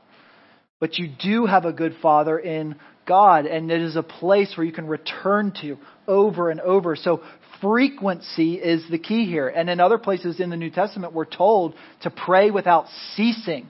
But 0.81 0.99
you 0.99 1.09
do 1.09 1.47
have 1.47 1.65
a 1.65 1.73
good 1.73 1.95
Father 2.03 2.39
in 2.39 2.77
God, 3.07 3.47
and 3.47 3.71
it 3.71 3.81
is 3.81 3.97
a 3.97 4.03
place 4.03 4.53
where 4.57 4.67
you 4.67 4.73
can 4.73 4.87
return 4.87 5.53
to 5.61 5.77
over 6.09 6.51
and 6.51 6.61
over. 6.61 6.97
So 6.97 7.23
frequency 7.61 8.55
is 8.55 8.83
the 8.91 8.99
key 8.99 9.27
here. 9.27 9.49
And 9.49 9.69
in 9.69 9.81
other 9.81 9.99
places 9.99 10.41
in 10.41 10.51
the 10.51 10.57
New 10.57 10.71
Testament, 10.71 11.13
we're 11.13 11.25
told 11.25 11.75
to 12.03 12.11
pray 12.11 12.51
without 12.51 12.87
ceasing, 13.15 13.69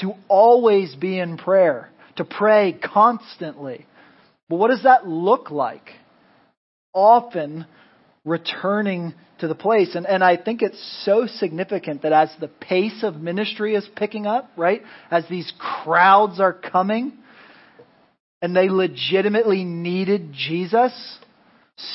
to 0.00 0.14
always 0.28 0.94
be 0.94 1.18
in 1.18 1.38
prayer, 1.38 1.90
to 2.16 2.24
pray 2.24 2.72
constantly. 2.72 3.86
But 4.48 4.56
what 4.56 4.70
does 4.70 4.84
that 4.84 5.06
look 5.06 5.50
like? 5.50 5.90
Often 6.94 7.66
returning 8.24 9.14
to 9.38 9.48
the 9.48 9.54
place. 9.54 9.94
And, 9.94 10.06
and 10.06 10.22
I 10.22 10.36
think 10.36 10.62
it's 10.62 11.02
so 11.04 11.26
significant 11.26 12.02
that 12.02 12.12
as 12.12 12.30
the 12.40 12.48
pace 12.48 13.02
of 13.02 13.16
ministry 13.16 13.74
is 13.74 13.88
picking 13.96 14.26
up, 14.26 14.50
right, 14.56 14.82
as 15.10 15.24
these 15.28 15.52
crowds 15.58 16.40
are 16.40 16.52
coming, 16.52 17.12
and 18.40 18.54
they 18.54 18.68
legitimately 18.68 19.64
needed 19.64 20.32
Jesus, 20.32 21.18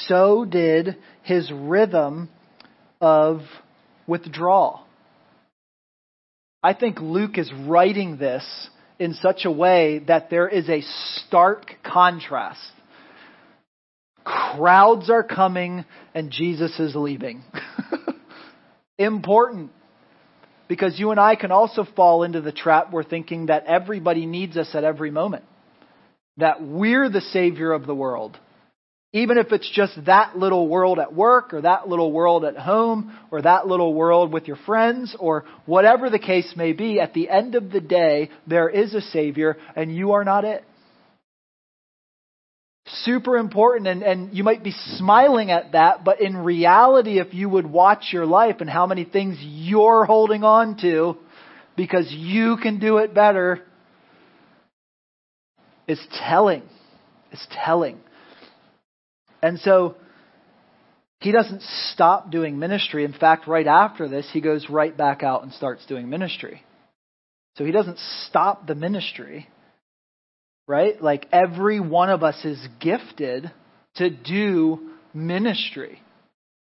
so 0.08 0.46
did 0.46 0.98
his 1.24 1.52
rhythm 1.52 2.30
of 3.00 3.42
withdrawal. 4.08 4.86
I 6.62 6.74
think 6.74 7.00
Luke 7.02 7.38
is 7.38 7.52
writing 7.66 8.18
this 8.18 8.70
in 9.00 9.14
such 9.14 9.44
a 9.44 9.52
way 9.52 10.00
that 10.08 10.30
there 10.30 10.48
is 10.48 10.70
a 10.70 10.82
stark 10.82 11.76
contrast. 11.94 12.60
Crowds 14.24 15.10
are 15.10 15.24
coming 15.24 15.86
and 16.14 16.32
Jesus 16.32 16.80
is 16.80 16.96
leaving. 16.96 17.44
Important. 18.98 19.72
Because 20.68 20.98
you 20.98 21.12
and 21.12 21.20
I 21.20 21.36
can 21.36 21.52
also 21.52 21.86
fall 21.96 22.24
into 22.24 22.42
the 22.42 22.52
trap 22.52 22.92
we're 22.92 23.04
thinking 23.04 23.48
that 23.48 23.66
everybody 23.66 24.26
needs 24.26 24.58
us 24.58 24.70
at 24.74 24.84
every 24.84 25.12
moment 25.12 25.44
that 26.38 26.64
we're 26.64 27.10
the 27.10 27.22
Savior 27.22 27.72
of 27.72 27.86
the 27.86 27.94
world. 27.94 28.40
Even 29.16 29.38
if 29.38 29.52
it's 29.52 29.70
just 29.70 29.94
that 30.08 30.36
little 30.36 30.68
world 30.68 30.98
at 30.98 31.14
work 31.14 31.54
or 31.54 31.62
that 31.62 31.88
little 31.88 32.12
world 32.12 32.44
at 32.44 32.58
home 32.58 33.16
or 33.30 33.44
that 33.44 33.68
little 33.68 33.94
world 33.94 34.34
with 34.34 34.48
your 34.48 34.58
friends 34.66 35.16
or 35.20 35.46
whatever 35.68 36.10
the 36.10 36.18
case 36.18 36.52
may 36.56 36.74
be, 36.74 37.00
at 37.00 37.14
the 37.14 37.30
end 37.30 37.54
of 37.54 37.70
the 37.70 37.80
day, 37.80 38.32
there 38.48 38.68
is 38.68 38.96
a 38.96 39.02
Savior 39.02 39.58
and 39.76 39.96
you 39.96 40.14
are 40.14 40.24
not 40.24 40.46
it. 40.46 40.64
Super 42.88 43.38
important, 43.38 43.88
and, 43.88 44.04
and 44.04 44.34
you 44.36 44.44
might 44.44 44.64
be 44.64 44.74
smiling 44.98 45.52
at 45.52 45.72
that, 45.72 46.04
but 46.04 46.20
in 46.20 46.36
reality, 46.36 47.20
if 47.20 47.34
you 47.34 47.48
would 47.48 47.66
watch 47.66 48.10
your 48.12 48.26
life 48.26 48.58
and 48.60 48.70
how 48.70 48.86
many 48.86 49.06
things 49.06 49.38
you're 49.40 50.04
holding 50.04 50.44
on 50.44 50.78
to 50.82 51.18
because 51.78 52.12
you 52.12 52.58
can 52.62 52.80
do 52.80 52.98
it 52.98 53.14
better, 53.14 53.62
it's 55.88 56.06
telling. 56.28 56.64
It's 57.32 57.48
telling. 57.66 58.00
And 59.42 59.60
so 59.60 59.96
he 61.20 61.32
doesn't 61.32 61.62
stop 61.92 62.32
doing 62.32 62.60
ministry. 62.60 63.06
In 63.06 63.14
fact, 63.14 63.48
right 63.48 63.68
after 63.68 64.10
this, 64.10 64.28
he 64.32 64.42
goes 64.42 64.70
right 64.70 64.96
back 64.96 65.24
out 65.24 65.44
and 65.44 65.54
starts 65.54 65.86
doing 65.86 66.10
ministry. 66.10 66.64
So 67.56 67.66
he 67.66 67.72
doesn't 67.72 68.00
stop 68.28 68.68
the 68.68 68.76
ministry, 68.76 69.48
right? 70.68 71.02
Like 71.02 71.28
every 71.32 71.80
one 71.80 72.10
of 72.10 72.24
us 72.24 72.44
is 72.46 72.60
gifted 72.80 73.52
to 73.96 74.10
do 74.10 74.92
ministry. 75.14 76.02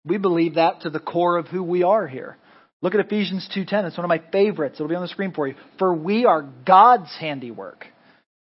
We 0.05 0.17
believe 0.17 0.55
that 0.55 0.81
to 0.81 0.89
the 0.89 0.99
core 0.99 1.37
of 1.37 1.47
who 1.47 1.63
we 1.63 1.83
are 1.83 2.07
here. 2.07 2.37
Look 2.81 2.93
at 2.93 2.99
Ephesians 2.99 3.49
2:10. 3.55 3.85
It's 3.85 3.97
one 3.97 4.05
of 4.05 4.09
my 4.09 4.21
favorites. 4.31 4.75
It'll 4.75 4.87
be 4.87 4.95
on 4.95 5.01
the 5.01 5.07
screen 5.07 5.31
for 5.31 5.47
you. 5.47 5.55
For 5.79 5.93
we 5.93 6.25
are 6.25 6.43
God's 6.65 7.15
handiwork 7.17 7.87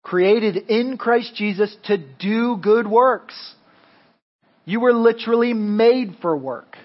created 0.03 0.57
in 0.69 0.97
Christ 0.97 1.35
Jesus 1.35 1.75
to 1.85 1.97
do 1.97 2.57
good 2.57 2.87
works. 2.87 3.35
You 4.65 4.79
were 4.79 4.93
literally 4.93 5.53
made 5.53 6.17
for 6.21 6.35
work. 6.35 6.77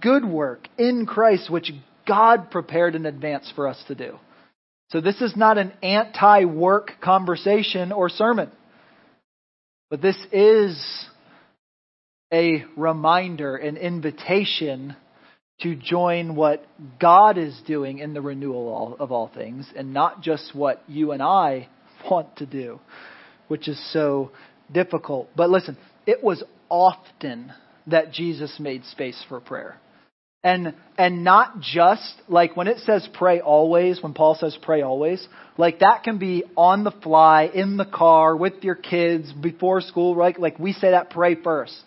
Good 0.00 0.24
work 0.24 0.68
in 0.78 1.06
Christ, 1.06 1.50
which 1.50 1.72
God 2.06 2.50
prepared 2.50 2.94
in 2.94 3.06
advance 3.06 3.50
for 3.54 3.68
us 3.68 3.82
to 3.88 3.94
do. 3.94 4.18
So 4.92 5.00
this 5.00 5.20
is 5.22 5.34
not 5.34 5.56
an 5.56 5.72
anti 5.82 6.44
work 6.44 6.92
conversation 7.00 7.92
or 7.92 8.10
sermon, 8.10 8.50
but 9.90 10.02
this 10.02 10.18
is 10.30 11.06
a 12.30 12.64
reminder, 12.76 13.56
an 13.56 13.78
invitation 13.78 14.94
to 15.62 15.74
join 15.74 16.34
what 16.34 16.66
God 17.00 17.38
is 17.38 17.58
doing 17.66 17.98
in 17.98 18.12
the 18.12 18.20
renewal 18.20 18.96
of 19.00 19.12
all 19.12 19.30
things 19.34 19.66
and 19.74 19.94
not 19.94 20.20
just 20.20 20.54
what 20.54 20.82
you 20.88 21.12
and 21.12 21.22
I 21.22 21.68
want 22.10 22.36
to 22.36 22.46
do, 22.46 22.78
which 23.48 23.68
is 23.68 23.92
so 23.92 24.32
difficult. 24.70 25.30
But 25.34 25.48
listen, 25.48 25.78
it 26.06 26.22
was 26.22 26.42
often 26.68 27.52
that 27.86 28.12
Jesus 28.12 28.58
made 28.58 28.84
space 28.84 29.24
for 29.28 29.40
prayer. 29.40 29.78
And 30.44 30.74
and 30.98 31.22
not 31.22 31.60
just 31.60 32.14
like 32.28 32.56
when 32.56 32.66
it 32.66 32.78
says 32.78 33.08
pray 33.14 33.40
always, 33.40 34.02
when 34.02 34.12
Paul 34.12 34.34
says 34.34 34.58
pray 34.60 34.82
always, 34.82 35.26
like 35.56 35.78
that 35.80 36.02
can 36.02 36.18
be 36.18 36.44
on 36.56 36.82
the 36.82 36.90
fly, 36.90 37.44
in 37.52 37.76
the 37.76 37.84
car, 37.84 38.36
with 38.36 38.64
your 38.64 38.74
kids, 38.74 39.32
before 39.32 39.80
school, 39.80 40.16
right? 40.16 40.38
Like 40.38 40.58
we 40.58 40.72
say 40.72 40.90
that 40.90 41.10
pray 41.10 41.36
first 41.36 41.80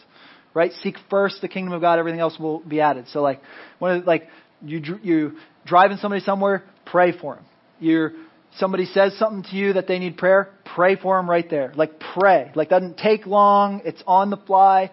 right? 0.56 0.72
Seek 0.82 0.96
first 1.10 1.42
the 1.42 1.48
kingdom 1.48 1.74
of 1.74 1.82
God, 1.82 2.00
everything 2.00 2.22
else 2.22 2.40
will 2.40 2.60
be 2.60 2.82
added. 2.82 3.08
So 3.10 3.22
like, 3.22 3.42
when 3.78 4.06
like 4.06 4.30
you 4.64 4.82
you 5.04 5.34
driving 5.66 5.98
somebody 5.98 6.22
somewhere, 6.24 6.64
pray 6.86 7.16
for 7.16 7.36
them. 7.36 7.46
You're, 7.80 8.14
somebody 8.58 8.86
says 8.86 9.18
something 9.20 9.44
to 9.52 9.56
you 9.56 9.74
that 9.74 9.88
they 9.88 10.00
need 10.00 10.18
prayer, 10.18 10.50
pray 10.76 10.96
for 10.96 11.18
them 11.18 11.30
right 11.30 11.48
there. 11.48 11.74
Like 11.76 12.00
pray. 12.00 12.52
Like 12.56 12.70
doesn't 12.70 12.98
take 12.98 13.28
long. 13.28 13.82
It's 13.86 14.02
on 14.08 14.30
the 14.30 14.38
fly. 14.38 14.92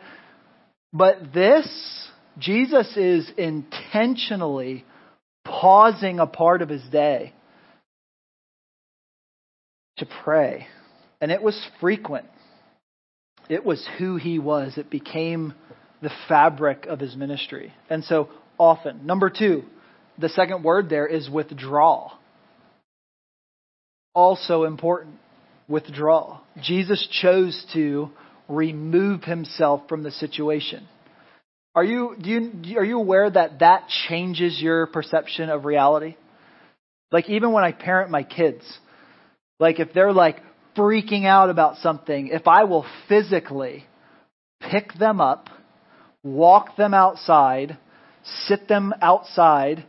But 0.92 1.32
this, 1.32 1.68
Jesus 2.38 2.96
is 2.96 3.30
intentionally 3.36 4.84
pausing 5.44 6.18
a 6.18 6.26
part 6.26 6.62
of 6.62 6.68
his 6.68 6.82
day 6.90 7.32
to 9.98 10.06
pray. 10.24 10.66
And 11.20 11.30
it 11.30 11.42
was 11.42 11.60
frequent. 11.80 12.26
It 13.48 13.64
was 13.64 13.86
who 13.98 14.16
he 14.16 14.38
was. 14.38 14.76
It 14.76 14.90
became 14.90 15.54
the 16.00 16.10
fabric 16.28 16.86
of 16.86 16.98
his 16.98 17.14
ministry. 17.16 17.72
And 17.88 18.02
so 18.04 18.28
often. 18.58 19.06
Number 19.06 19.30
two, 19.30 19.64
the 20.18 20.28
second 20.28 20.64
word 20.64 20.88
there 20.88 21.06
is 21.06 21.28
withdraw. 21.30 22.12
Also 24.14 24.64
important. 24.64 25.16
Withdraw. 25.68 26.40
Jesus 26.62 27.06
chose 27.22 27.64
to 27.72 28.10
remove 28.48 29.24
himself 29.24 29.82
from 29.88 30.02
the 30.02 30.10
situation. 30.10 30.86
Are 31.74 31.84
you, 31.84 32.16
do 32.20 32.30
you, 32.30 32.78
are 32.78 32.84
you 32.84 32.98
aware 32.98 33.30
that 33.30 33.60
that 33.60 33.88
changes 34.08 34.60
your 34.60 34.86
perception 34.86 35.48
of 35.48 35.64
reality? 35.64 36.16
Like 37.10 37.30
even 37.30 37.52
when 37.52 37.64
I 37.64 37.72
parent 37.72 38.10
my 38.10 38.22
kids, 38.22 38.62
like 39.58 39.80
if 39.80 39.92
they're 39.92 40.12
like 40.12 40.38
freaking 40.76 41.26
out 41.26 41.50
about 41.50 41.76
something, 41.78 42.28
if 42.28 42.46
I 42.46 42.64
will 42.64 42.84
physically 43.08 43.86
pick 44.60 44.92
them 44.94 45.20
up, 45.20 45.48
walk 46.22 46.76
them 46.76 46.94
outside, 46.94 47.78
sit 48.46 48.68
them 48.68 48.92
outside, 49.00 49.84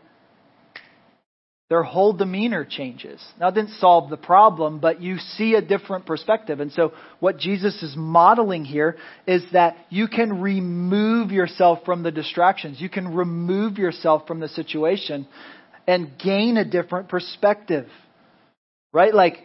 their 1.73 1.81
whole 1.81 2.13
demeanor 2.13 2.63
changes. 2.69 3.19
Now, 3.39 3.47
it 3.47 3.55
didn't 3.55 3.79
solve 3.79 4.11
the 4.11 4.15
problem, 4.15 4.77
but 4.77 5.01
you 5.01 5.17
see 5.17 5.55
a 5.55 5.61
different 5.61 6.05
perspective. 6.05 6.59
And 6.59 6.71
so, 6.71 6.93
what 7.19 7.39
Jesus 7.39 7.81
is 7.81 7.95
modeling 7.97 8.63
here 8.63 8.95
is 9.25 9.41
that 9.53 9.75
you 9.89 10.07
can 10.07 10.39
remove 10.39 11.31
yourself 11.31 11.79
from 11.83 12.03
the 12.03 12.11
distractions. 12.11 12.79
You 12.79 12.89
can 12.89 13.15
remove 13.15 13.79
yourself 13.79 14.27
from 14.27 14.39
the 14.39 14.49
situation 14.49 15.25
and 15.87 16.11
gain 16.23 16.57
a 16.57 16.63
different 16.63 17.09
perspective. 17.09 17.87
Right? 18.91 19.11
Like, 19.11 19.37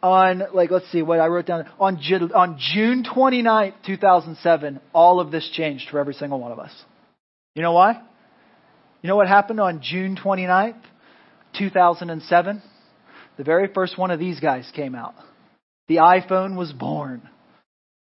on, 0.00 0.44
like, 0.54 0.70
let's 0.70 0.88
see 0.92 1.02
what 1.02 1.18
I 1.18 1.26
wrote 1.26 1.46
down. 1.46 1.68
On, 1.80 1.96
on 2.36 2.60
June 2.72 3.02
29th, 3.02 3.74
2007, 3.84 4.78
all 4.92 5.18
of 5.18 5.32
this 5.32 5.50
changed 5.54 5.88
for 5.90 5.98
every 5.98 6.14
single 6.14 6.38
one 6.38 6.52
of 6.52 6.60
us. 6.60 6.70
You 7.56 7.62
know 7.62 7.72
why? 7.72 8.00
You 9.02 9.08
know 9.08 9.16
what 9.16 9.26
happened 9.26 9.58
on 9.58 9.80
June 9.82 10.16
29th? 10.16 10.80
2007, 11.56 12.62
the 13.36 13.44
very 13.44 13.68
first 13.72 13.96
one 13.96 14.10
of 14.10 14.18
these 14.18 14.40
guys 14.40 14.70
came 14.74 14.94
out. 14.94 15.14
The 15.88 15.96
iPhone 15.96 16.56
was 16.56 16.72
born. 16.72 17.28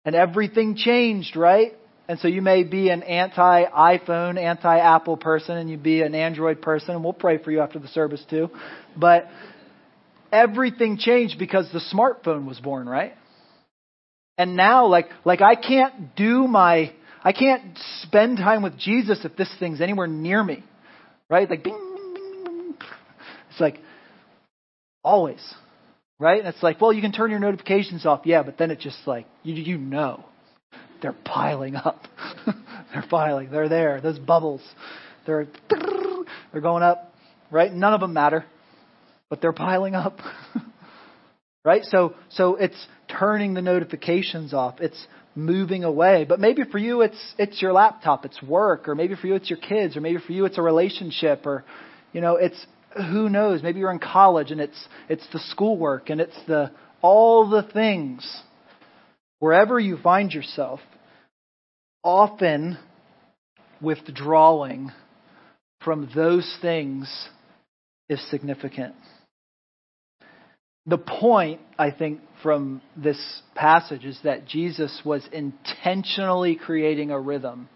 And 0.06 0.16
everything 0.16 0.76
changed, 0.76 1.36
right? 1.36 1.74
And 2.08 2.20
so 2.20 2.28
you 2.28 2.42
may 2.42 2.64
be 2.64 2.90
an 2.90 3.04
anti 3.04 3.66
iPhone, 3.66 4.42
anti 4.42 4.78
Apple 4.80 5.18
person, 5.18 5.58
and 5.58 5.70
you'd 5.70 5.84
be 5.84 6.02
an 6.02 6.16
Android 6.16 6.62
person, 6.62 6.96
and 6.96 7.04
we'll 7.04 7.14
pray 7.14 7.38
for 7.38 7.52
you 7.52 7.60
after 7.60 7.78
the 7.78 7.88
service 7.90 8.24
too. 8.30 8.50
But 8.98 9.28
everything 10.32 10.98
changed 10.98 11.38
because 11.38 11.70
the 11.72 11.82
smartphone 11.94 12.48
was 12.48 12.60
born, 12.60 12.90
right? 12.90 13.14
And 14.40 14.56
now, 14.56 14.88
like, 14.88 15.10
like 15.26 15.42
I 15.42 15.56
can't 15.56 16.16
do 16.16 16.48
my, 16.48 16.94
I 17.24 17.34
can't 17.34 17.78
spend 18.02 18.38
time 18.38 18.64
with 18.64 18.78
Jesus 18.78 19.24
if 19.24 19.36
this 19.36 19.54
thing's 19.60 19.82
anywhere 19.82 20.08
near 20.08 20.44
me, 20.44 20.64
right? 21.30 21.50
Like, 21.50 21.64
bing, 21.64 21.89
it's 23.60 23.76
like, 23.76 23.80
always. 25.04 25.42
Right? 26.20 26.40
And 26.40 26.48
it's 26.48 26.64
like, 26.64 26.82
well, 26.82 26.92
you 26.92 27.02
can 27.02 27.12
turn 27.12 27.32
your 27.32 27.40
notifications 27.40 28.06
off. 28.06 28.22
Yeah, 28.26 28.44
but 28.44 28.58
then 28.58 28.72
it's 28.72 28.84
just 28.84 29.00
like, 29.06 29.26
you, 29.44 29.54
you 29.56 29.78
know. 29.78 30.26
They're 31.02 31.16
piling 31.24 31.76
up. 31.76 32.04
they're 32.94 33.06
piling. 33.10 33.52
They're 33.52 33.70
there. 33.70 34.02
Those 34.02 34.20
bubbles. 34.20 34.62
They're, 35.26 35.48
they're 36.52 36.62
going 36.62 36.84
up. 36.84 37.14
Right? 37.52 37.72
None 37.74 37.94
of 37.94 38.02
them 38.02 38.14
matter. 38.14 38.46
But 39.30 39.42
they're 39.42 39.54
piling 39.54 39.96
up. 39.96 40.20
right? 41.66 41.84
So, 41.86 42.16
so 42.30 42.56
it's 42.56 42.88
turning 43.08 43.54
the 43.54 43.62
notifications 43.62 44.54
off. 44.54 44.82
It's 44.82 45.08
moving 45.36 45.86
away. 45.86 46.26
But 46.28 46.40
maybe 46.40 46.64
for 46.70 46.78
you 46.78 47.02
it's 47.02 47.34
it's 47.38 47.62
your 47.62 47.72
laptop, 47.72 48.26
it's 48.26 48.42
work, 48.42 48.90
or 48.90 48.96
maybe 48.96 49.16
for 49.16 49.28
you 49.28 49.36
it's 49.36 49.50
your 49.50 49.60
kids, 49.60 49.96
or 49.96 50.02
maybe 50.02 50.20
for 50.20 50.34
you 50.34 50.46
it's 50.46 50.58
a 50.58 50.62
relationship, 50.62 51.46
or 51.46 51.64
you 52.12 52.22
know, 52.22 52.36
it's 52.36 52.66
who 52.96 53.30
knows? 53.30 53.62
Maybe 53.62 53.80
you're 53.80 53.92
in 53.92 54.00
college 54.00 54.52
and 54.52 54.60
it's 54.62 54.88
it's 55.08 55.26
the 55.32 55.40
schoolwork 55.40 56.10
and 56.10 56.20
it's 56.20 56.38
the 56.48 56.72
all 57.02 57.50
the 57.50 57.64
things. 57.64 58.42
Wherever 59.40 59.80
you 59.80 59.98
find 59.98 60.34
yourself, 60.34 60.80
often 62.04 62.78
withdrawing 63.82 64.92
from 65.82 66.10
those 66.14 66.58
things 66.62 67.30
is 68.10 68.22
significant. 68.30 68.96
The 70.86 70.98
point, 70.98 71.62
I 71.78 71.92
think, 71.92 72.20
from 72.42 72.82
this 72.98 73.42
passage 73.54 74.06
is 74.06 74.20
that 74.24 74.46
Jesus 74.46 75.02
was 75.06 75.28
intentionally 75.32 76.56
creating 76.56 77.12
a 77.12 77.20
rhythm 77.20 77.70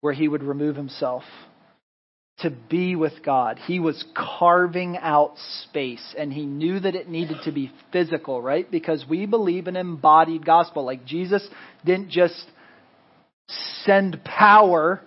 where 0.00 0.12
he 0.12 0.26
would 0.26 0.42
remove 0.42 0.76
himself 0.76 1.22
to 2.40 2.50
be 2.50 2.94
with 2.94 3.24
God. 3.24 3.58
He 3.58 3.80
was 3.80 4.04
carving 4.14 4.96
out 4.96 5.34
space 5.64 6.14
and 6.16 6.32
he 6.32 6.46
knew 6.46 6.78
that 6.78 6.94
it 6.94 7.08
needed 7.08 7.38
to 7.44 7.52
be 7.52 7.72
physical, 7.92 8.40
right? 8.40 8.70
Because 8.70 9.04
we 9.08 9.26
believe 9.26 9.66
in 9.66 9.76
embodied 9.76 10.46
gospel. 10.46 10.84
Like 10.84 11.04
Jesus 11.04 11.46
didn't 11.84 12.10
just 12.10 12.44
send 13.84 14.22
power, 14.24 15.00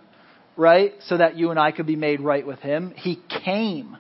right, 0.57 0.93
so 1.05 1.17
that 1.17 1.37
you 1.37 1.51
and 1.51 1.59
I 1.59 1.71
could 1.71 1.85
be 1.85 1.95
made 1.95 2.19
right 2.19 2.45
with 2.45 2.59
him. 2.59 2.93
He 2.97 3.19
came. 3.45 3.97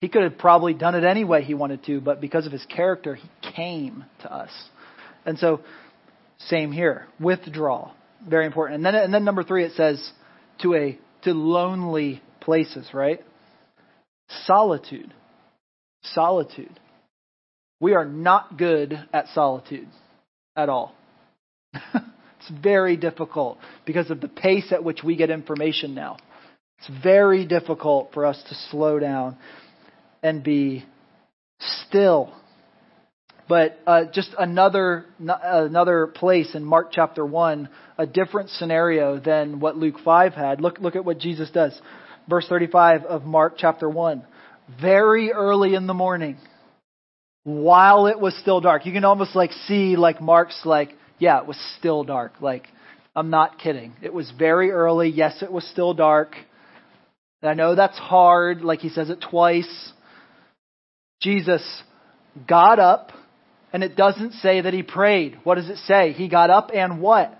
He 0.00 0.08
could 0.08 0.22
have 0.22 0.38
probably 0.38 0.74
done 0.74 0.94
it 0.94 1.04
any 1.04 1.24
way 1.24 1.42
he 1.42 1.54
wanted 1.54 1.84
to, 1.84 2.00
but 2.00 2.20
because 2.20 2.46
of 2.46 2.52
his 2.52 2.64
character, 2.66 3.14
he 3.14 3.28
came 3.54 4.04
to 4.22 4.32
us. 4.32 4.50
And 5.24 5.38
so, 5.38 5.60
same 6.48 6.72
here. 6.72 7.06
Withdraw. 7.20 7.92
Very 8.28 8.46
important. 8.46 8.76
And 8.76 8.86
then, 8.86 8.94
and 8.94 9.14
then 9.14 9.24
number 9.24 9.44
three, 9.44 9.64
it 9.64 9.72
says, 9.76 10.12
to 10.62 10.74
a 10.74 10.98
to 11.22 11.32
lonely 11.32 12.22
places, 12.44 12.88
right? 12.92 13.20
Solitude. 14.44 15.12
Solitude. 16.02 16.78
We 17.80 17.94
are 17.94 18.04
not 18.04 18.56
good 18.56 18.98
at 19.12 19.28
solitude 19.28 19.88
at 20.56 20.68
all. 20.68 20.94
it's 21.74 22.50
very 22.62 22.96
difficult 22.96 23.58
because 23.84 24.10
of 24.10 24.20
the 24.20 24.28
pace 24.28 24.72
at 24.72 24.84
which 24.84 25.02
we 25.02 25.16
get 25.16 25.30
information 25.30 25.94
now. 25.94 26.16
It's 26.78 26.90
very 27.02 27.46
difficult 27.46 28.10
for 28.12 28.26
us 28.26 28.42
to 28.48 28.54
slow 28.70 28.98
down 28.98 29.36
and 30.22 30.42
be 30.42 30.84
still. 31.60 32.32
But 33.48 33.78
uh, 33.86 34.04
just 34.12 34.30
another 34.38 35.04
another 35.18 36.06
place 36.06 36.54
in 36.54 36.64
Mark 36.64 36.88
chapter 36.92 37.26
one, 37.26 37.68
a 37.98 38.06
different 38.06 38.48
scenario 38.50 39.18
than 39.20 39.60
what 39.60 39.76
Luke 39.76 39.96
five 40.02 40.32
had. 40.32 40.62
Look 40.62 40.78
look 40.78 40.96
at 40.96 41.04
what 41.04 41.18
Jesus 41.18 41.50
does 41.50 41.78
verse 42.28 42.46
35 42.48 43.04
of 43.04 43.24
Mark 43.24 43.54
chapter 43.56 43.88
1. 43.88 44.24
Very 44.80 45.32
early 45.32 45.74
in 45.74 45.86
the 45.86 45.94
morning, 45.94 46.38
while 47.44 48.06
it 48.06 48.18
was 48.18 48.34
still 48.38 48.60
dark. 48.60 48.86
You 48.86 48.92
can 48.92 49.04
almost 49.04 49.36
like 49.36 49.52
see 49.66 49.96
like 49.96 50.20
Mark's 50.20 50.62
like, 50.64 50.94
yeah, 51.18 51.40
it 51.40 51.46
was 51.46 51.58
still 51.78 52.02
dark. 52.02 52.32
Like, 52.40 52.66
I'm 53.14 53.30
not 53.30 53.58
kidding. 53.58 53.92
It 54.02 54.12
was 54.12 54.32
very 54.36 54.70
early. 54.70 55.08
Yes, 55.08 55.42
it 55.42 55.52
was 55.52 55.64
still 55.68 55.94
dark. 55.94 56.34
And 57.42 57.50
I 57.50 57.54
know 57.54 57.74
that's 57.74 57.98
hard, 57.98 58.62
like 58.62 58.80
he 58.80 58.88
says 58.88 59.10
it 59.10 59.24
twice. 59.30 59.92
Jesus 61.20 61.62
got 62.48 62.78
up, 62.78 63.12
and 63.72 63.84
it 63.84 63.96
doesn't 63.96 64.32
say 64.34 64.62
that 64.62 64.74
he 64.74 64.82
prayed. 64.82 65.38
What 65.44 65.56
does 65.56 65.68
it 65.68 65.78
say? 65.86 66.12
He 66.12 66.28
got 66.28 66.50
up 66.50 66.70
and 66.74 67.00
what? 67.00 67.38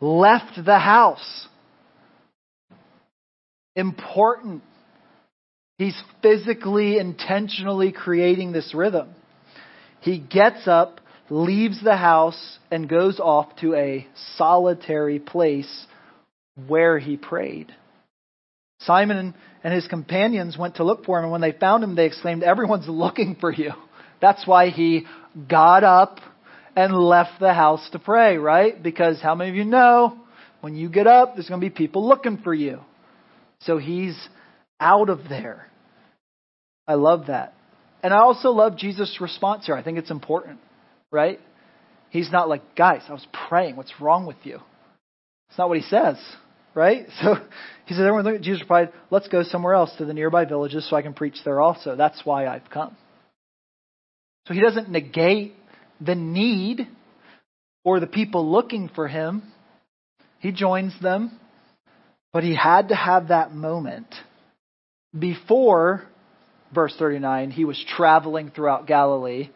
Left 0.00 0.64
the 0.64 0.78
house 0.78 1.46
important. 3.76 4.62
He's 5.78 6.00
physically, 6.22 6.98
intentionally 6.98 7.92
creating 7.92 8.52
this 8.52 8.72
rhythm. 8.74 9.14
He 10.00 10.18
gets 10.18 10.66
up, 10.66 11.00
leaves 11.30 11.82
the 11.82 11.96
house, 11.96 12.58
and 12.70 12.88
goes 12.88 13.18
off 13.20 13.56
to 13.60 13.74
a 13.74 14.06
solitary 14.36 15.18
place 15.18 15.86
where 16.66 16.98
he 16.98 17.16
prayed. 17.16 17.74
Simon 18.80 19.34
and 19.62 19.74
his 19.74 19.86
companions 19.86 20.58
went 20.58 20.76
to 20.76 20.84
look 20.84 21.04
for 21.04 21.18
him, 21.18 21.24
and 21.24 21.32
when 21.32 21.40
they 21.40 21.52
found 21.52 21.84
him, 21.84 21.94
they 21.94 22.06
exclaimed, 22.06 22.42
Everyone's 22.42 22.88
looking 22.88 23.36
for 23.40 23.52
you. 23.52 23.72
That's 24.20 24.46
why 24.46 24.70
he 24.70 25.06
got 25.48 25.84
up 25.84 26.18
and 26.76 26.94
left 26.94 27.40
the 27.40 27.52
house 27.52 27.88
to 27.90 27.98
pray, 27.98 28.38
right? 28.38 28.80
Because 28.80 29.20
how 29.20 29.34
many 29.34 29.50
of 29.50 29.56
you 29.56 29.64
know 29.64 30.18
when 30.60 30.76
you 30.76 30.88
get 30.88 31.06
up, 31.06 31.34
there's 31.34 31.48
going 31.48 31.60
to 31.60 31.66
be 31.66 31.74
people 31.74 32.08
looking 32.08 32.38
for 32.38 32.54
you. 32.54 32.80
So 33.64 33.78
he's 33.78 34.16
out 34.80 35.08
of 35.08 35.28
there. 35.28 35.66
I 36.86 36.94
love 36.94 37.26
that. 37.26 37.54
And 38.02 38.12
I 38.12 38.18
also 38.18 38.50
love 38.50 38.76
Jesus' 38.76 39.18
response 39.20 39.66
here. 39.66 39.76
I 39.76 39.82
think 39.82 39.98
it's 39.98 40.10
important, 40.10 40.58
right? 41.10 41.38
He's 42.10 42.30
not 42.32 42.48
like, 42.48 42.74
guys, 42.74 43.02
I 43.08 43.12
was 43.12 43.26
praying. 43.48 43.76
What's 43.76 43.92
wrong 44.00 44.26
with 44.26 44.36
you? 44.42 44.58
It's 45.48 45.58
not 45.58 45.68
what 45.68 45.78
he 45.78 45.84
says, 45.84 46.16
right? 46.74 47.06
So 47.22 47.36
he 47.86 47.94
says, 47.94 48.00
everyone 48.00 48.24
look 48.24 48.36
at 48.36 48.42
Jesus 48.42 48.60
replied, 48.62 48.92
let's 49.10 49.28
go 49.28 49.42
somewhere 49.42 49.74
else 49.74 49.92
to 49.98 50.04
the 50.04 50.14
nearby 50.14 50.44
villages 50.44 50.88
so 50.88 50.96
I 50.96 51.02
can 51.02 51.14
preach 51.14 51.36
there 51.44 51.60
also. 51.60 51.96
That's 51.96 52.20
why 52.24 52.46
I've 52.46 52.70
come. 52.70 52.96
So 54.46 54.54
he 54.54 54.60
doesn't 54.60 54.88
negate 54.88 55.54
the 56.00 56.14
need 56.14 56.88
or 57.84 58.00
the 58.00 58.06
people 58.06 58.50
looking 58.50 58.88
for 58.94 59.08
him. 59.08 59.42
He 60.38 60.52
joins 60.52 60.94
them, 61.00 61.38
but 62.32 62.44
he 62.44 62.54
had 62.54 62.88
to 62.88 62.94
have 62.94 63.28
that 63.28 63.54
moment 63.54 64.14
before 65.18 66.06
verse 66.74 66.94
39, 66.98 67.50
he 67.50 67.64
was 67.64 67.82
traveling 67.96 68.50
throughout 68.50 68.86
Galilee, 68.86 69.50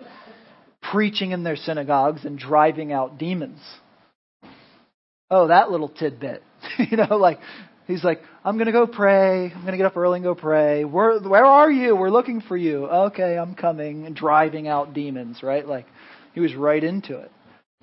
preaching 0.92 1.32
in 1.32 1.42
their 1.42 1.56
synagogues 1.56 2.24
and 2.24 2.38
driving 2.38 2.92
out 2.92 3.18
demons. 3.18 3.60
Oh, 5.30 5.48
that 5.48 5.70
little 5.70 5.88
tidbit. 5.88 6.42
you 6.78 6.96
know, 6.96 7.16
like, 7.16 7.40
he's 7.86 8.04
like, 8.04 8.20
I'm 8.44 8.56
going 8.56 8.66
to 8.66 8.72
go 8.72 8.86
pray. 8.86 9.50
I'm 9.50 9.62
going 9.62 9.72
to 9.72 9.76
get 9.76 9.86
up 9.86 9.96
early 9.96 10.18
and 10.18 10.24
go 10.24 10.34
pray. 10.34 10.84
Where, 10.84 11.18
where 11.20 11.44
are 11.44 11.70
you? 11.70 11.96
We're 11.96 12.10
looking 12.10 12.40
for 12.42 12.56
you. 12.56 12.86
Okay, 12.86 13.36
I'm 13.36 13.54
coming 13.54 14.06
and 14.06 14.14
driving 14.14 14.68
out 14.68 14.94
demons, 14.94 15.42
right? 15.42 15.66
Like, 15.66 15.86
he 16.34 16.40
was 16.40 16.54
right 16.54 16.82
into 16.82 17.18
it. 17.18 17.32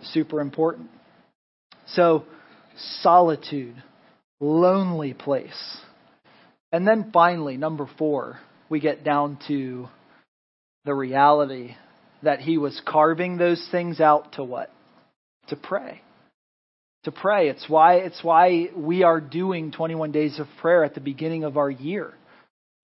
Super 0.04 0.40
important. 0.40 0.90
So, 1.88 2.24
solitude, 3.02 3.76
lonely 4.44 5.14
place. 5.14 5.78
And 6.72 6.88
then 6.88 7.12
finally, 7.14 7.58
number 7.58 7.90
four, 7.98 8.40
we 8.70 8.80
get 8.80 9.04
down 9.04 9.38
to 9.48 9.88
the 10.86 10.94
reality 10.94 11.76
that 12.24 12.40
he 12.40 12.58
was 12.58 12.80
carving 12.86 13.38
those 13.38 13.66
things 13.72 14.00
out 14.00 14.34
to 14.34 14.44
what? 14.44 14.72
To 15.48 15.56
pray. 15.56 16.02
To 17.04 17.12
pray. 17.12 17.50
It's 17.50 17.68
why 17.68 17.96
it's 17.96 18.24
why 18.24 18.70
we 18.76 19.04
are 19.04 19.22
doing 19.22 19.72
21 19.72 20.12
days 20.12 20.40
of 20.40 20.48
prayer 20.62 20.84
at 20.84 20.96
the 20.96 21.02
beginning 21.02 21.44
of 21.44 21.58
our 21.58 21.70
year. 21.70 22.14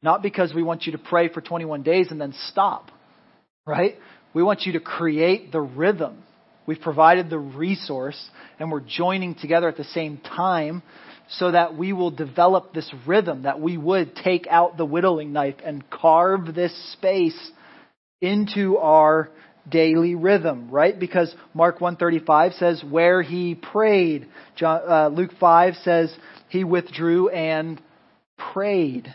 Not 0.02 0.22
because 0.22 0.54
we 0.54 0.64
want 0.64 0.86
you 0.86 0.94
to 0.94 0.98
pray 0.98 1.30
for 1.30 1.42
21 1.42 1.84
days 1.84 2.08
and 2.12 2.20
then 2.20 2.34
stop. 2.48 2.92
Right? 3.66 3.96
We 4.34 4.44
want 4.44 4.64
you 4.64 4.74
to 4.74 4.80
create 4.80 5.52
the 5.52 5.62
rhythm. 5.62 6.24
We've 6.66 6.80
provided 6.80 7.30
the 7.30 7.40
resource 7.40 8.20
and 8.60 8.72
we're 8.72 8.82
joining 8.82 9.36
together 9.36 9.68
at 9.68 9.78
the 9.78 9.84
same 9.86 10.18
time 10.18 10.84
so 11.30 11.52
that 11.52 11.78
we 11.78 11.94
will 11.94 12.12
develop 12.12 12.74
this 12.74 12.92
rhythm, 13.06 13.44
that 13.44 13.60
we 13.60 13.78
would 13.78 14.16
take 14.16 14.48
out 14.50 14.78
the 14.78 14.86
whittling 14.86 15.32
knife 15.32 15.56
and 15.64 15.88
carve 15.90 16.54
this 16.56 16.74
space 16.94 17.52
into 18.22 18.78
our 18.78 19.30
daily 19.70 20.16
rhythm, 20.16 20.70
right? 20.72 20.98
Because 21.00 21.34
Mark 21.54 21.80
135 21.80 22.54
says 22.54 22.84
where 22.84 23.22
he 23.22 23.56
prayed. 23.56 24.28
John, 24.56 24.82
uh, 24.88 25.10
Luke 25.10 25.32
5 25.40 25.76
says 25.84 26.14
he 26.50 26.64
withdrew 26.64 27.30
and 27.30 27.82
prayed. 28.54 29.14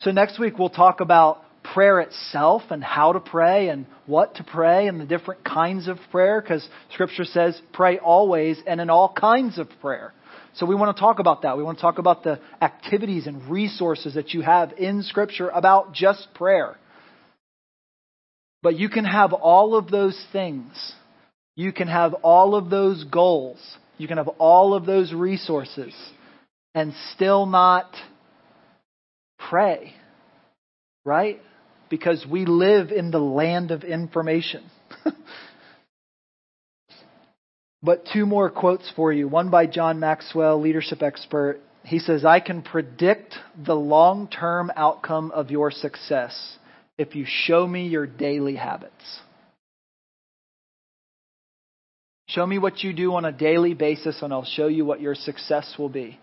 So 0.00 0.10
next 0.10 0.38
week 0.38 0.58
we'll 0.58 0.70
talk 0.70 1.00
about 1.00 1.44
prayer 1.74 2.00
itself 2.00 2.62
and 2.70 2.82
how 2.82 3.12
to 3.12 3.20
pray 3.20 3.68
and 3.68 3.84
what 4.06 4.36
to 4.36 4.44
pray 4.44 4.88
and 4.88 4.98
the 4.98 5.04
different 5.04 5.44
kinds 5.44 5.88
of 5.88 5.98
prayer 6.10 6.40
because 6.40 6.66
scripture 6.94 7.24
says 7.24 7.60
pray 7.74 7.98
always 7.98 8.58
and 8.66 8.80
in 8.80 8.88
all 8.88 9.12
kinds 9.12 9.58
of 9.58 9.68
prayer. 9.82 10.14
So 10.54 10.66
we 10.66 10.74
want 10.74 10.96
to 10.96 11.00
talk 11.00 11.18
about 11.18 11.42
that. 11.42 11.56
We 11.56 11.62
want 11.62 11.78
to 11.78 11.82
talk 11.82 11.98
about 11.98 12.24
the 12.24 12.40
activities 12.60 13.26
and 13.26 13.48
resources 13.48 14.14
that 14.14 14.34
you 14.34 14.42
have 14.42 14.72
in 14.72 15.02
Scripture 15.02 15.48
about 15.48 15.92
just 15.92 16.28
prayer. 16.34 16.76
But 18.62 18.78
you 18.78 18.88
can 18.88 19.04
have 19.04 19.32
all 19.32 19.74
of 19.74 19.90
those 19.90 20.20
things. 20.32 20.92
You 21.56 21.72
can 21.72 21.88
have 21.88 22.14
all 22.14 22.54
of 22.54 22.68
those 22.68 23.04
goals. 23.04 23.58
You 23.96 24.08
can 24.08 24.18
have 24.18 24.28
all 24.28 24.74
of 24.74 24.86
those 24.86 25.12
resources 25.12 25.94
and 26.74 26.92
still 27.14 27.46
not 27.46 27.94
pray. 29.38 29.94
Right? 31.04 31.40
Because 31.88 32.26
we 32.30 32.44
live 32.44 32.90
in 32.90 33.10
the 33.10 33.18
land 33.18 33.70
of 33.70 33.84
information. 33.84 34.64
But 37.82 38.06
two 38.12 38.26
more 38.26 38.50
quotes 38.50 38.90
for 38.94 39.12
you. 39.12 39.26
One 39.26 39.50
by 39.50 39.66
John 39.66 40.00
Maxwell, 40.00 40.60
leadership 40.60 41.02
expert. 41.02 41.60
He 41.84 41.98
says, 41.98 42.24
I 42.24 42.40
can 42.40 42.62
predict 42.62 43.34
the 43.56 43.74
long 43.74 44.28
term 44.28 44.70
outcome 44.76 45.30
of 45.30 45.50
your 45.50 45.70
success 45.70 46.58
if 46.98 47.14
you 47.14 47.24
show 47.26 47.66
me 47.66 47.88
your 47.88 48.06
daily 48.06 48.56
habits. 48.56 49.20
Show 52.28 52.46
me 52.46 52.58
what 52.58 52.84
you 52.84 52.92
do 52.92 53.14
on 53.14 53.24
a 53.24 53.32
daily 53.32 53.74
basis, 53.74 54.20
and 54.22 54.32
I'll 54.32 54.44
show 54.44 54.68
you 54.68 54.84
what 54.84 55.00
your 55.00 55.14
success 55.14 55.74
will 55.78 55.88
be. 55.88 56.20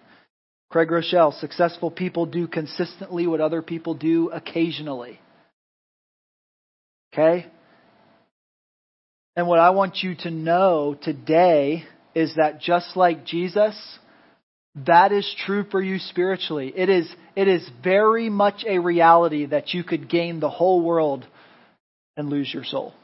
Craig 0.69 0.89
Groeschel, 0.89 1.37
successful 1.39 1.91
people 1.91 2.25
do 2.25 2.47
consistently 2.47 3.25
what 3.25 3.41
other 3.41 3.61
people 3.61 3.93
do 3.93 4.29
occasionally. 4.29 5.19
Okay? 7.13 7.47
And 9.37 9.47
what 9.47 9.59
I 9.59 9.69
want 9.69 9.97
you 10.01 10.15
to 10.21 10.31
know 10.31 10.97
today 10.99 11.83
is 12.15 12.33
that 12.37 12.59
just 12.59 12.97
like 12.97 13.23
Jesus, 13.23 13.79
that 14.87 15.11
is 15.11 15.31
true 15.45 15.63
for 15.69 15.79
you 15.79 15.99
spiritually. 15.99 16.73
It 16.75 16.89
is, 16.89 17.07
it 17.35 17.47
is 17.47 17.69
very 17.83 18.31
much 18.31 18.65
a 18.67 18.79
reality 18.79 19.45
that 19.45 19.75
you 19.75 19.83
could 19.83 20.09
gain 20.09 20.39
the 20.39 20.49
whole 20.49 20.81
world 20.81 21.27
and 22.17 22.29
lose 22.29 22.51
your 22.51 22.63
soul. 22.63 22.95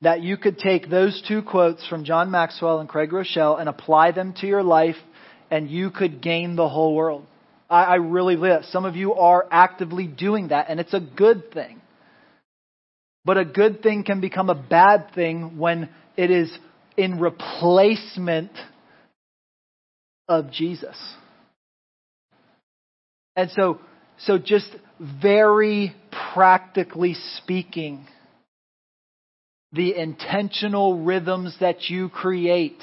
That 0.00 0.22
you 0.22 0.36
could 0.36 0.58
take 0.58 0.88
those 0.88 1.20
two 1.26 1.42
quotes 1.42 1.84
from 1.88 2.04
John 2.04 2.30
Maxwell 2.30 2.78
and 2.78 2.88
Craig 2.88 3.10
Groeschel 3.10 3.58
and 3.58 3.68
apply 3.68 4.12
them 4.12 4.32
to 4.34 4.46
your 4.46 4.62
life 4.62 4.94
and 5.50 5.68
you 5.68 5.90
could 5.90 6.22
gain 6.22 6.54
the 6.54 6.68
whole 6.68 6.94
world. 6.94 7.26
I, 7.68 7.82
I 7.82 7.94
really 7.96 8.36
live. 8.36 8.64
Some 8.66 8.84
of 8.84 8.94
you 8.94 9.14
are 9.14 9.44
actively 9.50 10.06
doing 10.06 10.48
that 10.48 10.66
and 10.68 10.78
it's 10.78 10.94
a 10.94 11.00
good 11.00 11.52
thing. 11.52 11.80
But 13.26 13.38
a 13.38 13.44
good 13.44 13.82
thing 13.82 14.04
can 14.04 14.20
become 14.20 14.50
a 14.50 14.54
bad 14.54 15.12
thing 15.12 15.58
when 15.58 15.88
it 16.16 16.30
is 16.30 16.56
in 16.96 17.18
replacement 17.18 18.52
of 20.28 20.52
Jesus. 20.52 20.96
And 23.34 23.50
so, 23.50 23.80
so 24.18 24.38
just 24.38 24.70
very 25.00 25.92
practically 26.34 27.14
speaking, 27.38 28.06
the 29.72 29.96
intentional 29.96 31.02
rhythms 31.02 31.56
that 31.58 31.90
you 31.90 32.08
create, 32.08 32.80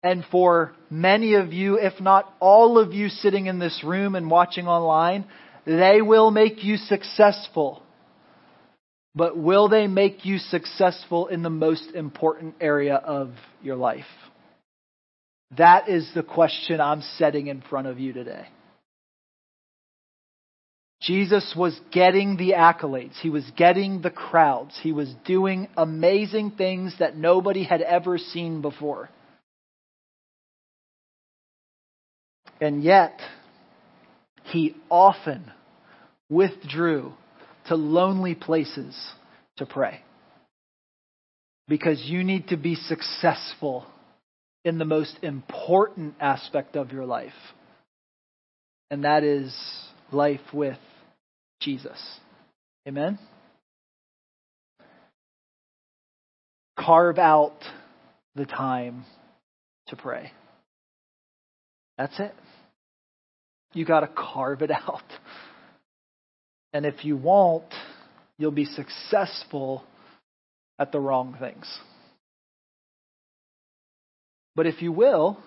and 0.00 0.24
for 0.30 0.74
many 0.90 1.34
of 1.34 1.52
you, 1.52 1.76
if 1.76 2.00
not 2.00 2.32
all 2.38 2.78
of 2.78 2.92
you 2.92 3.08
sitting 3.08 3.46
in 3.46 3.58
this 3.58 3.82
room 3.84 4.14
and 4.14 4.30
watching 4.30 4.68
online, 4.68 5.24
they 5.66 6.00
will 6.02 6.30
make 6.30 6.62
you 6.62 6.76
successful 6.76 7.82
but 9.14 9.36
will 9.36 9.68
they 9.68 9.86
make 9.86 10.24
you 10.24 10.38
successful 10.38 11.26
in 11.26 11.42
the 11.42 11.50
most 11.50 11.90
important 11.94 12.54
area 12.60 12.94
of 12.94 13.32
your 13.62 13.76
life? 13.76 14.04
That 15.56 15.88
is 15.88 16.08
the 16.14 16.22
question 16.22 16.80
I'm 16.80 17.02
setting 17.16 17.46
in 17.46 17.62
front 17.62 17.86
of 17.86 17.98
you 17.98 18.12
today. 18.12 18.46
Jesus 21.00 21.54
was 21.56 21.78
getting 21.92 22.36
the 22.36 22.52
accolades. 22.52 23.14
He 23.20 23.30
was 23.30 23.44
getting 23.56 24.02
the 24.02 24.10
crowds. 24.10 24.78
He 24.82 24.92
was 24.92 25.12
doing 25.24 25.68
amazing 25.76 26.52
things 26.52 26.94
that 26.98 27.16
nobody 27.16 27.62
had 27.64 27.80
ever 27.80 28.18
seen 28.18 28.60
before. 28.60 29.08
And 32.60 32.82
yet, 32.82 33.20
he 34.44 34.74
often 34.90 35.52
withdrew 36.28 37.14
to 37.68 37.76
lonely 37.76 38.34
places 38.34 38.96
to 39.56 39.66
pray. 39.66 40.00
Because 41.66 42.02
you 42.04 42.24
need 42.24 42.48
to 42.48 42.56
be 42.56 42.74
successful 42.74 43.86
in 44.64 44.78
the 44.78 44.84
most 44.84 45.16
important 45.22 46.14
aspect 46.20 46.76
of 46.76 46.92
your 46.92 47.04
life, 47.04 47.32
and 48.90 49.04
that 49.04 49.22
is 49.22 49.54
life 50.10 50.40
with 50.52 50.78
Jesus. 51.60 51.98
Amen? 52.86 53.18
Carve 56.78 57.18
out 57.18 57.58
the 58.34 58.46
time 58.46 59.04
to 59.88 59.96
pray. 59.96 60.32
That's 61.98 62.18
it. 62.18 62.34
You 63.74 63.84
got 63.84 64.00
to 64.00 64.08
carve 64.08 64.62
it 64.62 64.70
out. 64.88 65.02
And 66.72 66.84
if 66.84 67.04
you 67.04 67.16
won't, 67.16 67.72
you'll 68.36 68.50
be 68.50 68.66
successful 68.66 69.84
at 70.78 70.92
the 70.92 71.00
wrong 71.00 71.36
things. 71.38 71.66
But 74.54 74.66
if 74.66 74.82
you 74.82 74.92
will, 74.92 75.38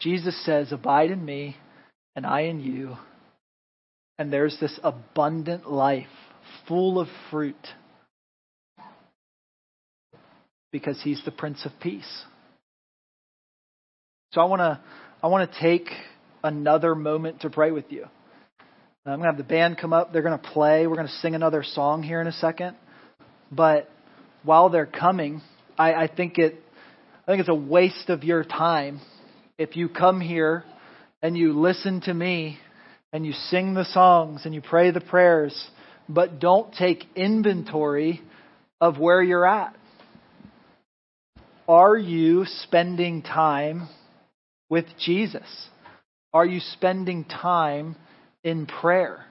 Jesus 0.00 0.44
says, 0.44 0.72
Abide 0.72 1.10
in 1.10 1.24
me, 1.24 1.56
and 2.16 2.26
I 2.26 2.42
in 2.42 2.60
you, 2.60 2.96
And 4.18 4.32
there's 4.32 4.58
this 4.60 4.78
abundant 4.82 5.70
life 5.70 6.06
full 6.68 6.98
of 6.98 7.08
fruit 7.30 7.56
because 10.72 11.00
he's 11.02 11.22
the 11.24 11.30
Prince 11.30 11.64
of 11.64 11.72
Peace. 11.80 12.24
So 14.32 14.40
I 14.40 14.44
want 14.44 14.60
to 14.60 14.80
I 15.22 15.26
want 15.26 15.50
to 15.50 15.60
take 15.60 15.88
another 16.44 16.94
moment 16.94 17.40
to 17.40 17.50
pray 17.50 17.70
with 17.70 17.86
you. 17.90 18.06
Uh, 19.06 19.10
I'm 19.12 19.16
going 19.18 19.30
to 19.30 19.36
have 19.36 19.38
the 19.38 19.44
band 19.44 19.78
come 19.78 19.94
up. 19.94 20.12
They're 20.12 20.20
going 20.20 20.38
to 20.38 20.48
play. 20.50 20.86
We're 20.86 20.96
going 20.96 21.06
to 21.06 21.12
sing 21.14 21.34
another 21.34 21.62
song 21.62 22.02
here 22.02 22.20
in 22.20 22.26
a 22.26 22.32
second. 22.32 22.76
But 23.50 23.88
while 24.42 24.68
they're 24.68 24.84
coming, 24.84 25.40
I, 25.78 25.94
I 25.94 26.06
think 26.06 26.36
it 26.36 26.62
I 27.26 27.32
think 27.32 27.40
it's 27.40 27.48
a 27.48 27.54
waste 27.54 28.10
of 28.10 28.24
your 28.24 28.44
time 28.44 29.00
if 29.56 29.76
you 29.76 29.88
come 29.88 30.20
here 30.20 30.64
and 31.22 31.36
you 31.36 31.58
listen 31.58 32.02
to 32.02 32.12
me 32.12 32.58
and 33.12 33.24
you 33.24 33.32
sing 33.32 33.72
the 33.72 33.84
songs 33.86 34.42
and 34.44 34.54
you 34.54 34.60
pray 34.60 34.90
the 34.90 35.00
prayers, 35.00 35.70
but 36.08 36.38
don't 36.38 36.72
take 36.74 37.04
inventory 37.16 38.20
of 38.80 38.98
where 38.98 39.22
you're 39.22 39.46
at. 39.46 39.74
Are 41.66 41.96
you 41.96 42.44
spending 42.62 43.22
time 43.22 43.88
with 44.68 44.86
Jesus? 44.98 45.68
Are 46.34 46.44
you 46.44 46.60
spending 46.60 47.24
time 47.24 47.96
in 48.44 48.66
prayer? 48.66 49.24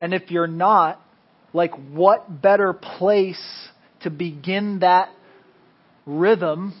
And 0.00 0.14
if 0.14 0.30
you're 0.30 0.46
not, 0.46 1.00
like 1.52 1.72
what 1.90 2.40
better 2.40 2.72
place 2.72 3.68
to 4.02 4.10
begin 4.10 4.80
that 4.80 5.10
rhythm 6.06 6.74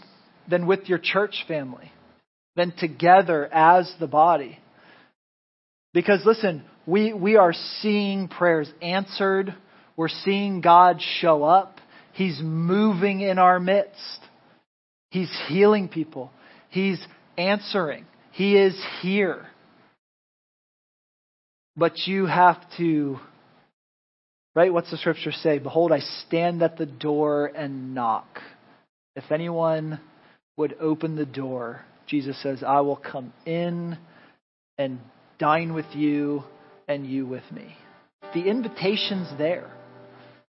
than 0.48 0.66
with 0.66 0.88
your 0.88 0.98
church 0.98 1.44
family, 1.46 1.92
than 2.56 2.72
together 2.76 3.48
as 3.52 3.92
the 4.00 4.06
body? 4.06 4.58
Because 5.92 6.22
listen, 6.24 6.64
we, 6.86 7.12
we 7.12 7.36
are 7.36 7.52
seeing 7.80 8.28
prayers 8.28 8.70
answered. 8.80 9.54
We're 9.96 10.08
seeing 10.08 10.60
God 10.60 11.00
show 11.20 11.42
up. 11.42 11.78
He's 12.12 12.40
moving 12.42 13.20
in 13.20 13.38
our 13.38 13.60
midst. 13.60 14.20
He's 15.10 15.30
healing 15.48 15.88
people. 15.88 16.30
He's 16.70 17.04
answering. 17.36 18.06
He 18.32 18.56
is 18.56 18.80
here. 19.02 19.46
But 21.76 22.06
you 22.06 22.26
have 22.26 22.58
to, 22.78 23.18
right? 24.54 24.72
What's 24.72 24.90
the 24.90 24.96
scripture 24.96 25.32
say? 25.32 25.58
Behold, 25.58 25.92
I 25.92 26.00
stand 26.26 26.62
at 26.62 26.76
the 26.76 26.86
door 26.86 27.46
and 27.46 27.94
knock. 27.94 28.40
If 29.16 29.32
anyone 29.32 30.00
would 30.56 30.76
open 30.80 31.16
the 31.16 31.26
door, 31.26 31.84
Jesus 32.06 32.40
says, 32.42 32.62
I 32.62 32.80
will 32.80 32.96
come 32.96 33.32
in 33.46 33.98
and 34.78 35.00
dine 35.38 35.74
with 35.74 35.86
you 35.94 36.42
and 36.88 37.06
you 37.06 37.26
with 37.26 37.44
me. 37.52 37.74
The 38.34 38.48
invitation's 38.48 39.28
there. 39.38 39.70